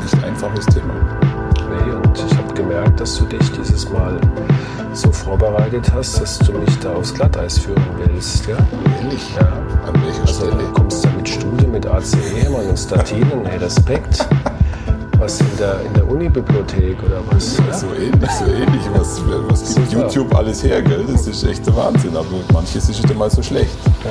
nicht 0.00 0.24
einfaches 0.24 0.66
Thema 0.66 1.23
gemerkt, 2.54 3.00
dass 3.00 3.18
du 3.18 3.24
dich 3.24 3.50
dieses 3.52 3.88
Mal 3.90 4.20
so 4.92 5.10
vorbereitet 5.10 5.90
hast, 5.92 6.20
dass 6.20 6.38
du 6.38 6.52
mich 6.52 6.78
da 6.78 6.94
aufs 6.94 7.12
Glatteis 7.12 7.58
führen 7.58 7.84
willst. 7.98 8.46
Ja? 8.46 8.56
Ehrlich? 9.02 9.34
Ja. 9.36 9.46
An 9.86 10.02
welcher 10.04 10.20
also, 10.20 10.46
Stelle? 10.46 10.62
Du 10.62 10.72
kommst 10.72 11.04
da 11.04 11.10
mit 11.16 11.28
Studien, 11.28 11.72
mit 11.72 11.86
ACE 11.86 12.48
und 12.48 12.78
Statinen. 12.78 13.44
Hey, 13.44 13.58
Respekt. 13.58 14.26
Was 15.18 15.40
in 15.40 15.46
der, 15.58 15.80
in 15.86 15.94
der 15.94 16.08
Uni-Bibliothek 16.08 17.02
oder 17.02 17.20
was? 17.30 17.56
Ja, 17.58 17.72
so 17.72 17.86
ähnlich, 17.94 18.30
so 18.30 18.44
ähnlich. 18.44 18.82
Was, 18.94 19.22
was 19.48 19.74
gibt 19.74 19.92
YouTube 19.92 20.34
alles 20.34 20.62
her, 20.62 20.82
gell? 20.82 21.04
Das 21.10 21.26
ist 21.26 21.44
echt 21.44 21.66
der 21.66 21.76
Wahnsinn. 21.76 22.16
Aber 22.16 22.26
manches 22.52 22.88
ist 22.88 23.02
nicht 23.02 23.16
mal 23.16 23.30
so 23.30 23.42
schlecht. 23.42 23.76
Ja. 24.04 24.10